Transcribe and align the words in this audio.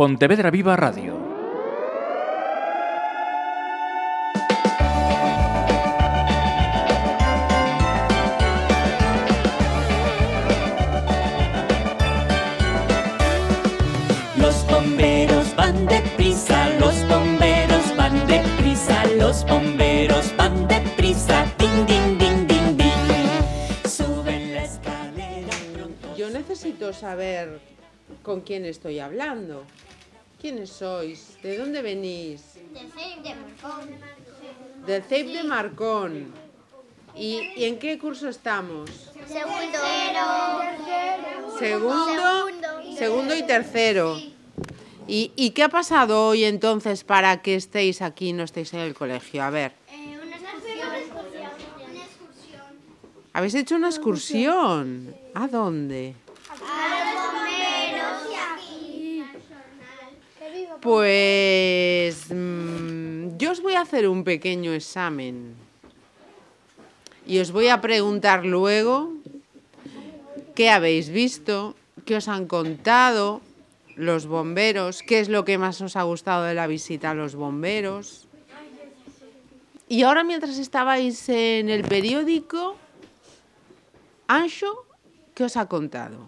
Pontevedra 0.00 0.50
Viva 0.50 0.76
Radio. 0.76 1.12
Los 14.38 14.66
bomberos 14.68 15.54
van 15.54 15.84
deprisa, 15.84 16.70
los 16.78 17.06
bomberos 17.06 17.94
van 17.94 18.26
deprisa, 18.26 19.04
los 19.18 19.44
bomberos 19.44 20.34
van 20.38 20.66
deprisa, 20.66 21.44
ding, 21.58 21.86
ding, 21.86 22.16
ding, 22.16 22.46
ding, 22.46 22.76
ding. 22.78 23.86
Suben 23.86 24.54
la 24.54 24.64
escalera 24.64 25.54
pronto. 25.74 26.16
Yo 26.16 26.30
necesito 26.30 26.90
saber 26.94 27.60
con 28.22 28.40
quién 28.40 28.64
estoy 28.64 28.98
hablando. 28.98 29.64
¿Quiénes 30.40 30.70
sois? 30.70 31.36
¿De 31.42 31.58
dónde 31.58 31.82
venís? 31.82 32.40
Del 34.86 35.02
CEIP 35.02 35.26
de 35.34 35.44
Marcón. 35.44 36.32
¿Y, 37.14 37.40
y 37.56 37.64
en 37.64 37.78
qué 37.78 37.98
curso 37.98 38.28
estamos? 38.28 38.88
Segundo. 39.26 39.78
Segundo, 41.58 42.46
segundo 42.96 43.36
y 43.36 43.42
tercero. 43.42 44.16
¿Y, 45.06 45.32
y 45.36 45.50
qué 45.50 45.64
ha 45.64 45.68
pasado 45.68 46.28
hoy 46.28 46.44
entonces 46.44 47.04
para 47.04 47.42
que 47.42 47.56
estéis 47.56 48.00
aquí 48.00 48.28
y 48.28 48.32
no 48.32 48.44
estéis 48.44 48.72
en 48.72 48.80
el 48.80 48.94
colegio? 48.94 49.42
A 49.42 49.50
ver, 49.50 49.72
una 49.92 50.36
excursión. 50.36 50.88
Una 51.90 52.04
excursión. 52.04 52.62
¿habéis 53.34 53.54
hecho 53.56 53.74
una 53.74 53.88
excursión? 53.88 55.14
¿A 55.34 55.48
dónde? 55.48 56.14
Pues 60.80 62.30
mm, 62.30 63.36
yo 63.36 63.52
os 63.52 63.60
voy 63.60 63.74
a 63.74 63.82
hacer 63.82 64.08
un 64.08 64.24
pequeño 64.24 64.72
examen 64.72 65.54
y 67.26 67.38
os 67.38 67.52
voy 67.52 67.68
a 67.68 67.80
preguntar 67.80 68.46
luego 68.46 69.12
qué 70.54 70.70
habéis 70.70 71.10
visto, 71.10 71.74
qué 72.06 72.16
os 72.16 72.28
han 72.28 72.46
contado 72.46 73.42
los 73.94 74.26
bomberos, 74.26 75.02
qué 75.02 75.20
es 75.20 75.28
lo 75.28 75.44
que 75.44 75.58
más 75.58 75.80
os 75.82 75.96
ha 75.96 76.02
gustado 76.02 76.44
de 76.44 76.54
la 76.54 76.66
visita 76.66 77.10
a 77.10 77.14
los 77.14 77.34
bomberos. 77.34 78.26
Y 79.86 80.02
ahora 80.02 80.24
mientras 80.24 80.58
estabais 80.58 81.28
en 81.28 81.68
el 81.68 81.82
periódico, 81.82 82.76
Ancho, 84.28 84.86
¿qué 85.34 85.44
os 85.44 85.56
ha 85.56 85.66
contado? 85.66 86.18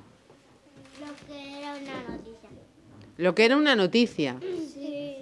Lo 1.00 1.26
que 1.26 1.58
era 1.58 1.74
una 1.76 2.16
noticia. 2.16 2.31
Lo 3.18 3.34
que 3.34 3.44
era 3.44 3.56
una 3.56 3.76
noticia. 3.76 4.36
Sí. 4.40 5.16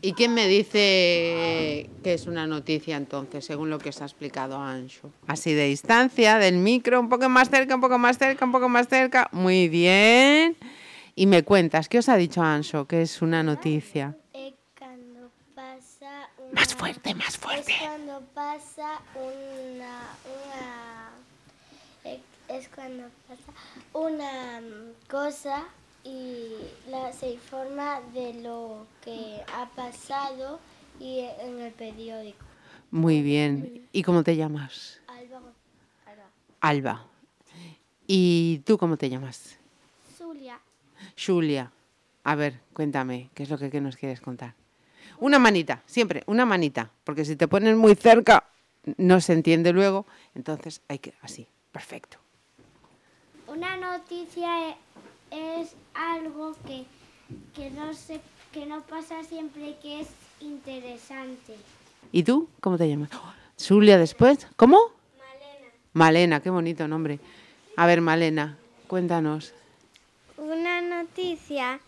¿Y 0.00 0.12
quién 0.12 0.32
me 0.32 0.46
dice 0.46 1.90
que 2.04 2.14
es 2.14 2.28
una 2.28 2.46
noticia 2.46 2.96
entonces, 2.96 3.44
según 3.44 3.68
lo 3.68 3.78
que 3.78 3.88
os 3.88 4.00
ha 4.00 4.04
explicado 4.04 4.56
Ancho? 4.56 5.10
Así 5.26 5.52
de 5.54 5.64
distancia, 5.66 6.38
del 6.38 6.56
micro, 6.58 7.00
un 7.00 7.08
poco 7.08 7.28
más 7.28 7.50
cerca, 7.50 7.74
un 7.74 7.80
poco 7.80 7.98
más 7.98 8.16
cerca, 8.16 8.44
un 8.44 8.52
poco 8.52 8.68
más 8.68 8.86
cerca. 8.86 9.28
Muy 9.32 9.68
bien. 9.68 10.56
Y 11.16 11.26
me 11.26 11.42
cuentas, 11.42 11.88
¿qué 11.88 11.98
os 11.98 12.08
ha 12.08 12.16
dicho 12.16 12.40
Ancho 12.42 12.86
que 12.86 13.02
es 13.02 13.20
una 13.22 13.42
noticia? 13.42 14.16
Es 14.32 14.54
cuando 14.78 15.30
pasa 15.56 16.28
una... 16.38 16.52
Más 16.60 16.74
fuerte, 16.76 17.14
más 17.16 17.28
Es 17.30 17.36
fuerte. 17.38 17.74
cuando 17.80 18.22
pasa 18.34 19.00
una... 19.16 20.00
una 20.24 21.10
es- 22.04 22.20
es 22.48 22.68
cuando 22.68 23.02
pasa 23.26 23.52
una 23.92 24.60
cosa 25.10 25.64
y 26.04 26.48
la, 26.90 27.12
se 27.12 27.32
informa 27.32 28.00
de 28.14 28.34
lo 28.34 28.86
que 29.04 29.42
ha 29.54 29.68
pasado 29.70 30.60
y 31.00 31.20
en 31.40 31.60
el 31.60 31.72
periódico. 31.72 32.44
Muy 32.90 33.22
bien. 33.22 33.86
¿Y 33.92 34.02
cómo 34.02 34.22
te 34.22 34.36
llamas? 34.36 35.00
Alba, 35.06 35.40
Alba. 36.60 37.06
¿Y 38.06 38.62
tú 38.64 38.78
cómo 38.78 38.96
te 38.96 39.10
llamas? 39.10 39.58
Zulia. 40.16 40.58
Julia. 41.16 41.70
A 42.24 42.34
ver, 42.34 42.60
cuéntame, 42.72 43.30
¿qué 43.34 43.42
es 43.42 43.50
lo 43.50 43.58
que, 43.58 43.70
que 43.70 43.80
nos 43.80 43.96
quieres 43.96 44.20
contar? 44.20 44.54
Una 45.20 45.38
manita, 45.38 45.82
siempre, 45.86 46.22
una 46.26 46.46
manita, 46.46 46.90
porque 47.04 47.24
si 47.24 47.36
te 47.36 47.48
pones 47.48 47.76
muy 47.76 47.94
cerca 47.94 48.48
no 48.96 49.20
se 49.20 49.32
entiende 49.32 49.72
luego, 49.72 50.06
entonces 50.34 50.80
hay 50.88 50.98
que 50.98 51.14
así, 51.20 51.46
perfecto. 51.72 52.18
Una 53.46 53.76
noticia 53.76 54.76
es 55.30 55.74
algo 55.94 56.54
que, 56.66 56.84
que, 57.54 57.70
no 57.70 57.94
se, 57.94 58.20
que 58.52 58.66
no 58.66 58.82
pasa 58.82 59.22
siempre 59.24 59.76
que 59.82 60.00
es 60.00 60.08
interesante. 60.40 61.56
¿Y 62.12 62.22
tú 62.22 62.48
cómo 62.60 62.78
te 62.78 62.88
llamas? 62.88 63.10
Julia 63.58 63.98
después, 63.98 64.46
¿cómo? 64.56 64.78
Malena. 65.18 65.72
Malena, 65.92 66.40
qué 66.40 66.50
bonito 66.50 66.86
nombre. 66.88 67.18
A 67.76 67.86
ver, 67.86 68.00
Malena, 68.00 68.56
cuéntanos. 68.86 69.52
Una 70.36 70.80
noticia 70.80 71.80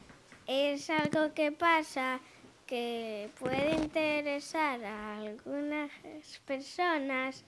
es 0.47 0.91
algo 0.91 1.33
que 1.35 1.53
pasa 1.53 2.21
que 2.67 3.31
puede 3.39 3.75
interesar 3.75 4.85
a 4.85 5.19
algunas 5.19 5.91
personas 6.47 7.45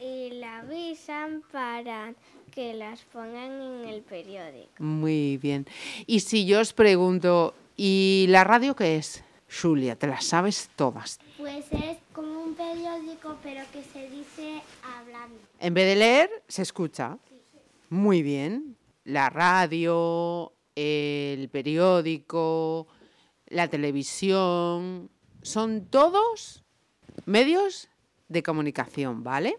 y 0.00 0.30
la 0.30 0.60
avisan 0.60 1.42
para 1.52 2.14
que 2.50 2.74
las 2.74 3.02
pongan 3.02 3.50
en 3.60 3.88
el 3.88 4.02
periódico. 4.02 4.70
Muy 4.78 5.38
bien. 5.38 5.66
Y 6.06 6.20
si 6.20 6.46
yo 6.46 6.60
os 6.60 6.72
pregunto, 6.72 7.54
¿y 7.76 8.26
la 8.28 8.44
radio 8.44 8.76
qué 8.76 8.96
es? 8.96 9.24
Julia, 9.50 9.96
te 9.96 10.06
las 10.06 10.24
sabes 10.24 10.70
todas. 10.76 11.18
Pues 11.38 11.66
es 11.72 11.98
como 12.12 12.42
un 12.42 12.54
periódico 12.54 13.36
pero 13.42 13.62
que 13.72 13.82
se 13.82 14.08
dice 14.10 14.62
hablando. 14.82 15.38
En 15.60 15.74
vez 15.74 15.86
de 15.86 15.96
leer, 15.96 16.30
se 16.48 16.62
escucha. 16.62 17.18
Muy 17.90 18.22
bien. 18.22 18.76
La 19.04 19.30
radio, 19.30 20.52
el 20.74 21.48
periódico, 21.50 22.86
la 23.48 23.68
televisión, 23.68 25.10
son 25.42 25.86
todos 25.86 26.64
medios 27.26 27.88
de 28.28 28.42
comunicación, 28.42 29.22
¿vale? 29.22 29.58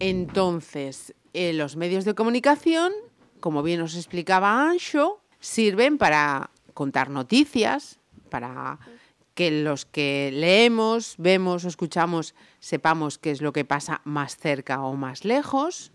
Entonces, 0.00 1.14
eh, 1.32 1.52
los 1.52 1.76
medios 1.76 2.04
de 2.04 2.14
comunicación, 2.14 2.92
como 3.40 3.62
bien 3.62 3.80
os 3.80 3.94
explicaba 3.96 4.68
Ancho, 4.70 5.20
sirven 5.40 5.98
para 5.98 6.50
contar 6.74 7.10
noticias, 7.10 7.98
para 8.30 8.78
que 9.34 9.50
los 9.50 9.84
que 9.84 10.30
leemos, 10.32 11.14
vemos 11.18 11.64
o 11.64 11.68
escuchamos 11.68 12.34
sepamos 12.58 13.18
qué 13.18 13.30
es 13.30 13.42
lo 13.42 13.52
que 13.52 13.64
pasa 13.64 14.00
más 14.04 14.36
cerca 14.36 14.82
o 14.82 14.94
más 14.96 15.24
lejos, 15.24 15.92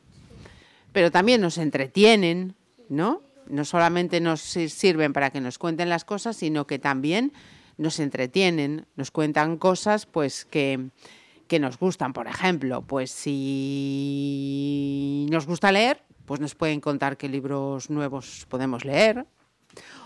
pero 0.92 1.12
también 1.12 1.42
nos 1.42 1.58
entretienen, 1.58 2.56
¿no? 2.90 3.22
No 3.48 3.66
solamente 3.66 4.20
nos 4.22 4.42
si- 4.42 4.70
sirven 4.70 5.14
para 5.14 5.32
que 5.32 5.42
nos 5.42 5.58
cuenten 5.58 5.90
las 5.90 6.06
cosas, 6.06 6.38
sino 6.38 6.68
que 6.68 6.78
también 6.80 7.34
nos 7.78 8.00
entretienen, 8.00 8.86
nos 8.96 9.10
cuentan 9.10 9.58
cosas 9.58 10.06
pues 10.06 10.46
que, 10.46 10.90
que 11.52 11.60
nos 11.60 11.78
gustan. 11.78 12.14
Por 12.14 12.28
ejemplo, 12.28 12.82
pues 12.82 13.12
si 13.12 14.48
nos 15.30 15.46
gusta 15.46 15.70
leer, 15.74 16.02
pues 16.24 16.40
nos 16.40 16.56
pueden 16.56 16.80
contar 16.80 17.18
qué 17.18 17.28
libros 17.28 17.90
nuevos 17.90 18.46
podemos 18.48 18.86
leer. 18.86 19.26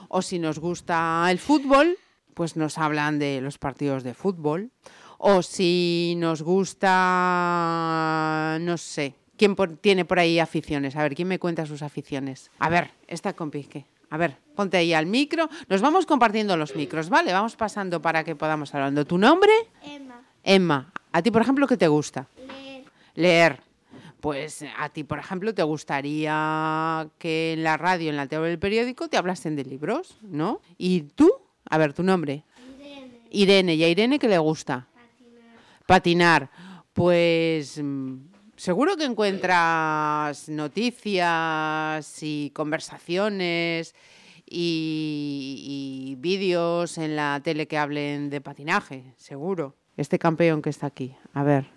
O 0.09 0.23
si 0.23 0.39
nos 0.39 0.57
gusta 0.57 1.27
el 1.29 1.37
fútbol, 1.37 1.99
pues 2.33 2.55
nos 2.55 2.79
hablan 2.79 3.19
de 3.19 3.41
los 3.41 3.59
partidos 3.59 4.01
de 4.03 4.15
fútbol. 4.15 4.71
O 5.19 5.43
si 5.43 6.15
nos 6.17 6.41
gusta, 6.41 6.87
no 8.61 8.77
sé, 8.77 9.13
¿quién 9.37 9.55
tiene 9.81 10.03
por 10.03 10.17
ahí 10.17 10.39
aficiones? 10.39 10.95
A 10.95 11.03
ver, 11.03 11.13
¿quién 11.13 11.27
me 11.27 11.37
cuenta 11.37 11.67
sus 11.67 11.83
aficiones? 11.83 12.49
A 12.57 12.69
ver, 12.69 12.89
esta 13.05 13.33
compique. 13.33 13.85
A 14.09 14.17
ver, 14.17 14.39
ponte 14.55 14.77
ahí 14.77 14.95
al 14.95 15.05
micro. 15.05 15.47
Nos 15.69 15.81
vamos 15.81 16.07
compartiendo 16.07 16.57
los 16.57 16.75
micros, 16.75 17.09
¿vale? 17.09 17.33
Vamos 17.33 17.55
pasando 17.55 18.01
para 18.01 18.23
que 18.23 18.35
podamos 18.35 18.73
hablando. 18.73 19.05
¿Tu 19.05 19.19
nombre? 19.19 19.51
Emma, 19.83 20.24
Emma. 20.45 20.93
¿A 21.11 21.21
ti, 21.21 21.31
por 21.31 21.41
ejemplo, 21.41 21.67
qué 21.67 21.75
te 21.75 21.87
gusta? 21.87 22.27
leer. 22.47 22.83
Leer. 23.15 23.61
Pues 24.21 24.63
a 24.77 24.89
ti, 24.89 25.03
por 25.03 25.19
ejemplo, 25.19 25.53
te 25.53 25.63
gustaría 25.63 27.07
que 27.19 27.53
en 27.53 27.63
la 27.63 27.77
radio, 27.77 28.09
en 28.09 28.15
la 28.15 28.27
tele 28.27 28.41
o 28.41 28.45
el 28.45 28.59
periódico 28.59 29.07
te 29.07 29.17
hablasen 29.17 29.55
de 29.55 29.65
libros, 29.65 30.17
¿no? 30.21 30.61
¿Y 30.77 31.01
tú? 31.01 31.31
A 31.69 31.77
ver, 31.77 31.93
tu 31.93 32.01
nombre. 32.03 32.43
Irene, 32.79 33.19
Irene. 33.31 33.75
¿Y 33.75 33.83
a 33.83 33.89
Irene 33.89 34.19
qué 34.19 34.27
le 34.27 34.37
gusta? 34.37 34.87
Patinar. 35.85 36.49
Pues 36.93 37.79
mm, 37.83 38.15
seguro 38.55 38.97
que 38.97 39.03
encuentras 39.05 40.49
noticias 40.49 42.23
y 42.23 42.51
conversaciones 42.51 43.93
y, 44.47 46.13
y 46.13 46.15
vídeos 46.15 46.97
en 46.97 47.15
la 47.15 47.41
tele 47.43 47.67
que 47.67 47.77
hablen 47.77 48.29
de 48.29 48.41
patinaje, 48.41 49.13
seguro. 49.17 49.75
Este 49.97 50.19
campeón 50.19 50.61
que 50.61 50.69
está 50.69 50.87
aquí, 50.87 51.15
a 51.33 51.43
ver, 51.43 51.67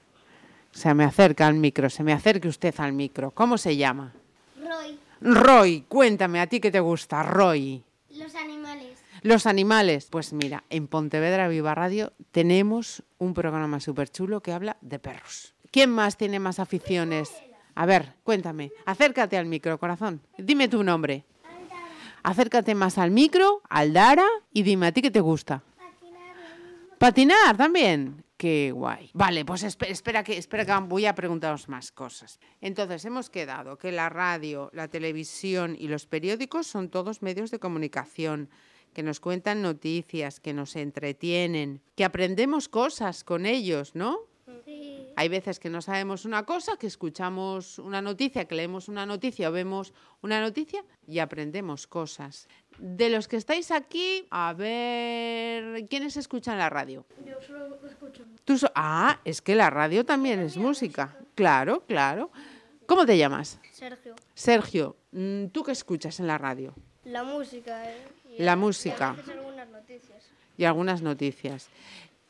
se 0.72 0.92
me 0.94 1.04
acerca 1.04 1.46
al 1.46 1.54
micro, 1.54 1.88
se 1.88 2.02
me 2.02 2.12
acerque 2.12 2.48
usted 2.48 2.74
al 2.78 2.92
micro. 2.92 3.30
¿Cómo 3.30 3.58
se 3.58 3.76
llama? 3.76 4.12
Roy, 4.56 4.98
Roy, 5.20 5.84
cuéntame, 5.88 6.40
¿a 6.40 6.46
ti 6.46 6.60
qué 6.60 6.70
te 6.70 6.80
gusta, 6.80 7.22
Roy? 7.22 7.84
Los 8.10 8.34
animales. 8.34 8.98
Los 9.22 9.46
animales. 9.46 10.08
Pues 10.10 10.32
mira, 10.32 10.64
en 10.70 10.88
Pontevedra 10.88 11.48
Viva 11.48 11.74
Radio 11.74 12.12
tenemos 12.30 13.02
un 13.18 13.34
programa 13.34 13.80
súper 13.80 14.10
chulo 14.10 14.40
que 14.40 14.52
habla 14.52 14.76
de 14.80 14.98
perros. 14.98 15.54
¿Quién 15.70 15.90
más 15.90 16.16
tiene 16.16 16.38
más 16.38 16.58
aficiones? 16.58 17.30
A 17.74 17.86
ver, 17.86 18.14
cuéntame. 18.24 18.72
Acércate 18.86 19.36
al 19.36 19.46
micro, 19.46 19.78
corazón. 19.78 20.20
Dime 20.36 20.68
tu 20.68 20.82
nombre. 20.82 21.24
Acércate 22.22 22.74
más 22.74 22.98
al 22.98 23.10
micro, 23.10 23.62
al 23.68 23.92
Dara, 23.92 24.26
y 24.52 24.62
dime 24.62 24.88
a 24.88 24.92
ti 24.92 25.02
qué 25.02 25.10
te 25.10 25.20
gusta. 25.20 25.62
Patinar 26.98 27.56
también. 27.56 28.24
Qué 28.36 28.70
guay. 28.72 29.10
Vale, 29.14 29.44
pues 29.44 29.64
espe- 29.64 29.88
espera 29.90 30.22
que, 30.22 30.38
espera 30.38 30.64
que 30.64 30.72
voy 30.86 31.06
a 31.06 31.14
preguntaros 31.14 31.68
más 31.68 31.90
cosas. 31.90 32.38
Entonces, 32.60 33.04
hemos 33.04 33.30
quedado 33.30 33.78
que 33.78 33.90
la 33.90 34.08
radio, 34.08 34.70
la 34.72 34.86
televisión 34.88 35.76
y 35.78 35.88
los 35.88 36.06
periódicos 36.06 36.66
son 36.68 36.88
todos 36.88 37.20
medios 37.22 37.50
de 37.50 37.58
comunicación, 37.58 38.48
que 38.94 39.02
nos 39.02 39.18
cuentan 39.20 39.60
noticias, 39.60 40.38
que 40.40 40.52
nos 40.54 40.76
entretienen, 40.76 41.82
que 41.96 42.04
aprendemos 42.04 42.68
cosas 42.68 43.24
con 43.24 43.44
ellos, 43.44 43.94
¿no? 43.94 44.18
Hay 45.18 45.28
veces 45.28 45.58
que 45.58 45.68
no 45.68 45.82
sabemos 45.82 46.24
una 46.24 46.44
cosa, 46.44 46.76
que 46.76 46.86
escuchamos 46.86 47.80
una 47.80 48.00
noticia, 48.00 48.44
que 48.44 48.54
leemos 48.54 48.86
una 48.86 49.04
noticia 49.04 49.48
o 49.48 49.52
vemos 49.52 49.92
una 50.22 50.40
noticia 50.40 50.84
y 51.08 51.18
aprendemos 51.18 51.88
cosas. 51.88 52.46
De 52.78 53.08
los 53.08 53.26
que 53.26 53.34
estáis 53.36 53.72
aquí, 53.72 54.28
a 54.30 54.52
ver, 54.52 55.88
¿quiénes 55.88 56.16
escuchan 56.16 56.56
la 56.56 56.70
radio? 56.70 57.04
Yo 57.26 57.34
solo 57.44 57.84
escucho. 57.84 58.22
Tú 58.44 58.58
so- 58.58 58.70
ah, 58.76 59.18
es 59.24 59.42
que 59.42 59.56
la 59.56 59.70
radio 59.70 60.04
también 60.04 60.38
es 60.38 60.56
música. 60.56 61.16
Claro, 61.34 61.82
claro. 61.88 62.30
¿Cómo 62.86 63.04
te 63.04 63.18
llamas? 63.18 63.58
Sergio. 63.72 64.14
Sergio, 64.34 64.96
mm, 65.10 65.46
¿tú 65.46 65.64
qué 65.64 65.72
escuchas 65.72 66.20
en 66.20 66.28
la 66.28 66.38
radio? 66.38 66.74
La 67.04 67.24
música, 67.24 67.90
¿eh? 67.90 68.06
Y 68.38 68.42
La 68.44 68.54
música. 68.54 69.16
y 69.26 69.30
algunas 69.32 69.68
noticias. 69.68 70.22
Y 70.56 70.64
algunas 70.64 71.02
noticias. 71.02 71.68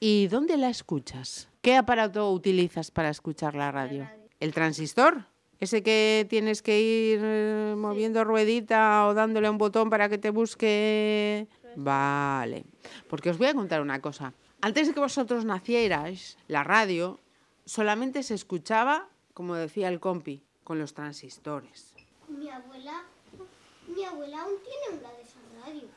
¿Y 0.00 0.28
dónde 0.28 0.56
la 0.56 0.70
escuchas? 0.70 1.47
¿Qué 1.60 1.76
aparato 1.76 2.30
utilizas 2.30 2.90
para 2.90 3.10
escuchar 3.10 3.54
la 3.54 3.72
radio? 3.72 4.04
radio. 4.04 4.28
¿El 4.40 4.54
transistor? 4.54 5.24
¿Ese 5.58 5.82
que 5.82 6.24
tienes 6.30 6.62
que 6.62 6.80
ir 6.80 7.20
eh, 7.20 7.74
moviendo 7.76 8.22
ruedita 8.22 9.06
o 9.06 9.14
dándole 9.14 9.50
un 9.50 9.58
botón 9.58 9.90
para 9.90 10.08
que 10.08 10.18
te 10.18 10.30
busque? 10.30 11.48
Vale. 11.74 12.64
Porque 13.08 13.30
os 13.30 13.38
voy 13.38 13.48
a 13.48 13.54
contar 13.54 13.80
una 13.82 14.00
cosa. 14.00 14.32
Antes 14.60 14.86
de 14.86 14.94
que 14.94 15.00
vosotros 15.00 15.44
nacierais, 15.44 16.38
la 16.46 16.62
radio 16.62 17.18
solamente 17.64 18.22
se 18.22 18.34
escuchaba, 18.34 19.08
como 19.34 19.56
decía 19.56 19.88
el 19.88 19.98
compi, 19.98 20.44
con 20.62 20.78
los 20.78 20.94
transistores. 20.94 21.92
Mi 22.28 22.48
abuela, 22.48 23.02
mi 23.88 24.04
abuela 24.04 24.42
aún 24.42 24.54
tiene 24.62 25.00
una 25.00 25.12
de 25.12 25.22
esas 25.22 25.42
radios. 25.64 25.90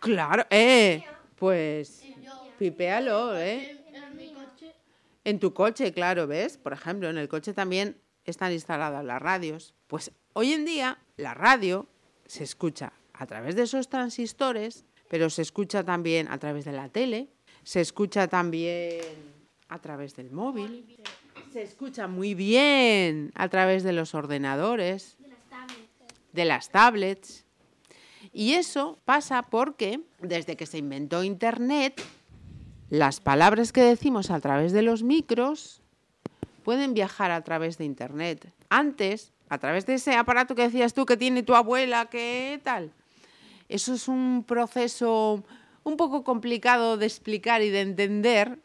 Claro, 0.00 0.46
eh, 0.48 1.04
pues 1.36 2.02
pipéalo, 2.58 3.36
eh. 3.36 3.81
En 5.24 5.38
tu 5.38 5.54
coche, 5.54 5.92
claro, 5.92 6.26
¿ves? 6.26 6.58
Por 6.58 6.72
ejemplo, 6.72 7.08
en 7.08 7.18
el 7.18 7.28
coche 7.28 7.52
también 7.52 7.96
están 8.24 8.52
instaladas 8.52 9.04
las 9.04 9.22
radios. 9.22 9.74
Pues 9.86 10.10
hoy 10.32 10.52
en 10.52 10.64
día 10.64 10.98
la 11.16 11.34
radio 11.34 11.86
se 12.26 12.44
escucha 12.44 12.92
a 13.12 13.26
través 13.26 13.54
de 13.54 13.62
esos 13.62 13.88
transistores, 13.88 14.84
pero 15.08 15.30
se 15.30 15.42
escucha 15.42 15.84
también 15.84 16.28
a 16.28 16.38
través 16.38 16.64
de 16.64 16.72
la 16.72 16.88
tele, 16.88 17.28
se 17.62 17.80
escucha 17.80 18.26
también 18.28 19.00
a 19.68 19.78
través 19.78 20.16
del 20.16 20.30
móvil, 20.30 20.98
se 21.52 21.62
escucha 21.62 22.08
muy 22.08 22.34
bien 22.34 23.30
a 23.34 23.48
través 23.48 23.82
de 23.82 23.92
los 23.92 24.14
ordenadores, 24.14 25.16
de 26.32 26.44
las 26.44 26.70
tablets. 26.70 27.44
Y 28.32 28.54
eso 28.54 28.98
pasa 29.04 29.42
porque 29.42 30.00
desde 30.20 30.56
que 30.56 30.66
se 30.66 30.78
inventó 30.78 31.22
Internet, 31.22 32.02
las 32.92 33.20
palabras 33.20 33.72
que 33.72 33.82
decimos 33.82 34.30
a 34.30 34.38
través 34.38 34.70
de 34.72 34.82
los 34.82 35.02
micros 35.02 35.80
pueden 36.62 36.92
viajar 36.92 37.30
a 37.30 37.40
través 37.40 37.78
de 37.78 37.86
Internet. 37.86 38.52
Antes, 38.68 39.32
a 39.48 39.56
través 39.56 39.86
de 39.86 39.94
ese 39.94 40.14
aparato 40.14 40.54
que 40.54 40.64
decías 40.64 40.92
tú 40.92 41.06
que 41.06 41.16
tiene 41.16 41.42
tu 41.42 41.54
abuela, 41.54 42.10
¿qué 42.10 42.60
tal? 42.62 42.92
Eso 43.70 43.94
es 43.94 44.08
un 44.08 44.44
proceso 44.46 45.42
un 45.84 45.96
poco 45.96 46.22
complicado 46.22 46.98
de 46.98 47.06
explicar 47.06 47.62
y 47.62 47.70
de 47.70 47.80
entender, 47.80 48.58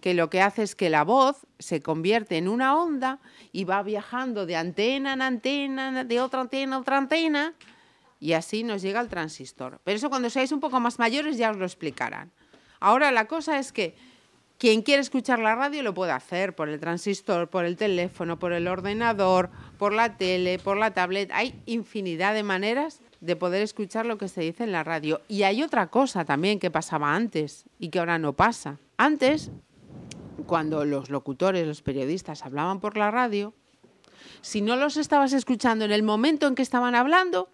que 0.00 0.14
lo 0.14 0.30
que 0.30 0.40
hace 0.40 0.62
es 0.62 0.74
que 0.74 0.88
la 0.88 1.04
voz 1.04 1.46
se 1.58 1.82
convierte 1.82 2.38
en 2.38 2.48
una 2.48 2.74
onda 2.74 3.18
y 3.52 3.64
va 3.64 3.82
viajando 3.82 4.46
de 4.46 4.56
antena 4.56 5.12
en 5.12 5.20
antena, 5.20 6.02
de 6.02 6.20
otra 6.22 6.40
antena 6.40 6.76
a 6.76 6.78
otra 6.78 6.96
antena, 6.96 7.52
y 8.20 8.32
así 8.32 8.64
nos 8.64 8.80
llega 8.80 9.00
al 9.00 9.10
transistor. 9.10 9.82
Pero 9.84 9.98
eso 9.98 10.08
cuando 10.08 10.30
seáis 10.30 10.50
un 10.50 10.60
poco 10.60 10.80
más 10.80 10.98
mayores 10.98 11.36
ya 11.36 11.50
os 11.50 11.58
lo 11.58 11.66
explicarán. 11.66 12.32
Ahora 12.80 13.12
la 13.12 13.26
cosa 13.26 13.58
es 13.58 13.72
que 13.72 13.94
quien 14.58 14.82
quiere 14.82 15.00
escuchar 15.00 15.38
la 15.38 15.54
radio 15.54 15.82
lo 15.82 15.94
puede 15.94 16.12
hacer 16.12 16.54
por 16.54 16.68
el 16.68 16.80
transistor, 16.80 17.48
por 17.48 17.64
el 17.64 17.76
teléfono, 17.76 18.38
por 18.38 18.52
el 18.52 18.68
ordenador, 18.68 19.50
por 19.78 19.94
la 19.94 20.18
tele, 20.18 20.58
por 20.58 20.76
la 20.76 20.92
tablet. 20.92 21.30
Hay 21.32 21.62
infinidad 21.64 22.34
de 22.34 22.42
maneras 22.42 23.00
de 23.20 23.36
poder 23.36 23.62
escuchar 23.62 24.04
lo 24.04 24.18
que 24.18 24.28
se 24.28 24.42
dice 24.42 24.64
en 24.64 24.72
la 24.72 24.84
radio. 24.84 25.22
Y 25.28 25.44
hay 25.44 25.62
otra 25.62 25.86
cosa 25.86 26.24
también 26.24 26.58
que 26.58 26.70
pasaba 26.70 27.14
antes 27.14 27.64
y 27.78 27.88
que 27.88 28.00
ahora 28.00 28.18
no 28.18 28.34
pasa. 28.34 28.78
Antes, 28.98 29.50
cuando 30.46 30.84
los 30.84 31.08
locutores, 31.08 31.66
los 31.66 31.80
periodistas 31.80 32.44
hablaban 32.44 32.80
por 32.80 32.98
la 32.98 33.10
radio, 33.10 33.54
si 34.42 34.60
no 34.60 34.76
los 34.76 34.98
estabas 34.98 35.32
escuchando 35.32 35.84
en 35.84 35.92
el 35.92 36.02
momento 36.02 36.46
en 36.46 36.54
que 36.54 36.62
estaban 36.62 36.94
hablando, 36.94 37.48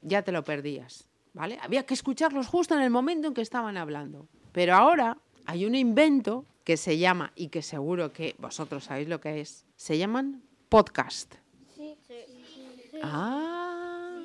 ya 0.00 0.22
te 0.22 0.32
lo 0.32 0.44
perdías, 0.44 1.06
¿vale? 1.34 1.58
Había 1.62 1.84
que 1.84 1.92
escucharlos 1.92 2.46
justo 2.46 2.74
en 2.74 2.80
el 2.80 2.90
momento 2.90 3.28
en 3.28 3.34
que 3.34 3.42
estaban 3.42 3.76
hablando. 3.76 4.26
Pero 4.52 4.74
ahora 4.74 5.18
hay 5.46 5.64
un 5.64 5.74
invento 5.74 6.44
que 6.64 6.76
se 6.76 6.98
llama, 6.98 7.32
y 7.34 7.48
que 7.48 7.62
seguro 7.62 8.12
que 8.12 8.34
vosotros 8.38 8.84
sabéis 8.84 9.08
lo 9.08 9.20
que 9.20 9.40
es, 9.40 9.64
se 9.76 9.98
llaman 9.98 10.42
podcast. 10.68 11.34
Sí. 11.76 11.96
sí. 12.06 12.14
Ah, 13.02 14.20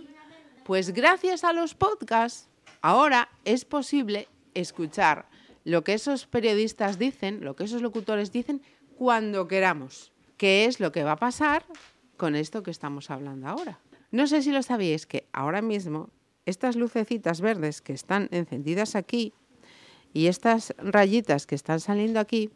pues 0.65 0.91
gracias 0.91 1.43
a 1.43 1.53
los 1.53 1.73
podcasts, 1.73 2.49
ahora 2.81 3.29
es 3.45 3.65
posible 3.65 4.27
escuchar 4.53 5.27
lo 5.63 5.83
que 5.83 5.93
esos 5.93 6.27
periodistas 6.27 6.99
dicen, 6.99 7.43
lo 7.43 7.55
que 7.55 7.63
esos 7.63 7.81
locutores 7.81 8.31
dicen, 8.31 8.61
cuando 8.97 9.47
queramos. 9.47 10.11
¿Qué 10.37 10.65
es 10.65 10.79
lo 10.79 10.91
que 10.91 11.03
va 11.03 11.13
a 11.13 11.17
pasar 11.17 11.65
con 12.17 12.35
esto 12.35 12.63
que 12.63 12.71
estamos 12.71 13.09
hablando 13.09 13.47
ahora? 13.47 13.79
No 14.11 14.27
sé 14.27 14.41
si 14.41 14.51
lo 14.51 14.61
sabíais 14.63 15.05
que 15.05 15.27
ahora 15.33 15.61
mismo 15.61 16.09
estas 16.45 16.75
lucecitas 16.75 17.41
verdes 17.41 17.81
que 17.81 17.93
están 17.93 18.27
encendidas 18.31 18.95
aquí 18.95 19.33
y 20.15 20.27
estas 20.27 20.73
rayitas 20.77 21.45
que 21.45 21.55
están 21.55 21.81
saliendo 21.81 22.21
aquí, 22.21 22.49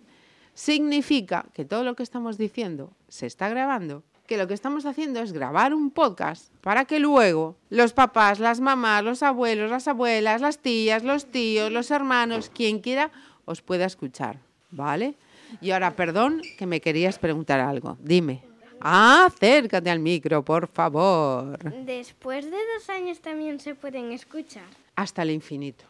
significa 0.53 1.45
que 1.53 1.65
todo 1.65 1.83
lo 1.83 1.93
que 1.93 2.03
estamos 2.03 2.37
diciendo 2.37 2.93
se 3.09 3.25
está 3.25 3.49
grabando, 3.49 4.01
que 4.27 4.37
lo 4.37 4.47
que 4.47 4.53
estamos 4.53 4.85
haciendo 4.85 5.19
es 5.19 5.33
grabar 5.33 5.73
un 5.73 5.91
podcast 5.91 6.53
para 6.61 6.85
que 6.85 6.99
luego 6.99 7.57
los 7.69 7.91
papás, 7.91 8.39
las 8.39 8.61
mamás, 8.61 9.03
los 9.03 9.23
abuelos, 9.23 9.69
las 9.69 9.89
abuelas, 9.89 10.39
las 10.39 10.59
tías, 10.59 11.03
los 11.03 11.25
tíos, 11.25 11.69
los 11.69 11.91
hermanos, 11.91 12.49
quien 12.49 12.79
quiera, 12.79 13.11
os 13.43 13.61
pueda 13.61 13.83
escuchar, 13.83 14.39
¿vale? 14.71 15.15
Y 15.59 15.71
ahora, 15.71 15.97
perdón, 15.97 16.41
que 16.57 16.65
me 16.65 16.79
querías 16.79 17.19
preguntar 17.19 17.59
algo. 17.59 17.97
Dime. 17.99 18.41
Acércate 18.79 19.89
al 19.89 19.99
micro, 19.99 20.45
por 20.45 20.69
favor. 20.69 21.59
Después 21.83 22.45
de 22.45 22.51
dos 22.73 22.89
años 22.89 23.19
también 23.19 23.59
se 23.59 23.75
pueden 23.75 24.13
escuchar. 24.13 24.63
Hasta 24.95 25.23
el 25.23 25.31
infinito. 25.31 25.88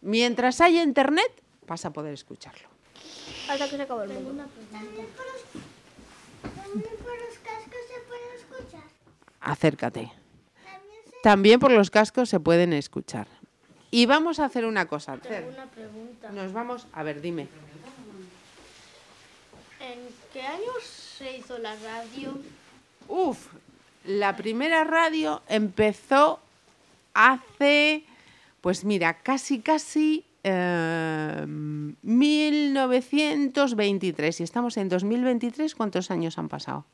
Mientras 0.00 0.60
haya 0.60 0.82
internet, 0.82 1.30
vas 1.66 1.84
a 1.84 1.92
poder 1.92 2.14
escucharlo. 2.14 2.68
Hasta 3.48 3.68
que 3.68 3.76
se 3.76 3.82
acabe 3.82 4.04
el 4.04 4.22
mundo. 4.22 4.44
¿También 4.70 5.06
por 5.06 5.26
los, 5.26 5.42
también 6.54 6.96
por 6.96 7.18
los 7.18 7.38
cascos 7.38 7.80
se 7.88 8.00
pueden 8.06 8.34
escuchar? 8.36 8.84
Acércate. 9.40 10.12
También 11.22 11.60
por 11.60 11.72
los 11.72 11.90
cascos 11.90 12.28
se 12.28 12.40
pueden 12.40 12.72
escuchar. 12.72 13.26
Y 13.90 14.06
vamos 14.06 14.38
a 14.38 14.44
hacer 14.44 14.64
una 14.64 14.86
cosa. 14.86 15.16
Cer. 15.16 15.44
Una 15.52 15.66
pregunta. 15.66 16.30
Nos 16.30 16.52
vamos. 16.52 16.86
A 16.92 17.02
ver, 17.02 17.20
dime. 17.20 17.48
¿En 19.80 20.00
qué 20.32 20.42
años 20.42 20.82
se 20.84 21.38
hizo 21.38 21.58
la 21.58 21.74
radio? 21.76 22.38
Uf, 23.08 23.48
la 24.04 24.36
primera 24.36 24.84
radio 24.84 25.42
empezó 25.48 26.40
hace, 27.14 28.04
pues 28.60 28.84
mira, 28.84 29.14
casi, 29.14 29.60
casi 29.60 30.24
eh, 30.42 31.44
1923. 31.46 34.40
Y 34.40 34.42
estamos 34.42 34.76
en 34.76 34.88
2023. 34.88 35.74
¿Cuántos 35.74 36.10
años 36.10 36.38
han 36.38 36.48
pasado? 36.48 36.84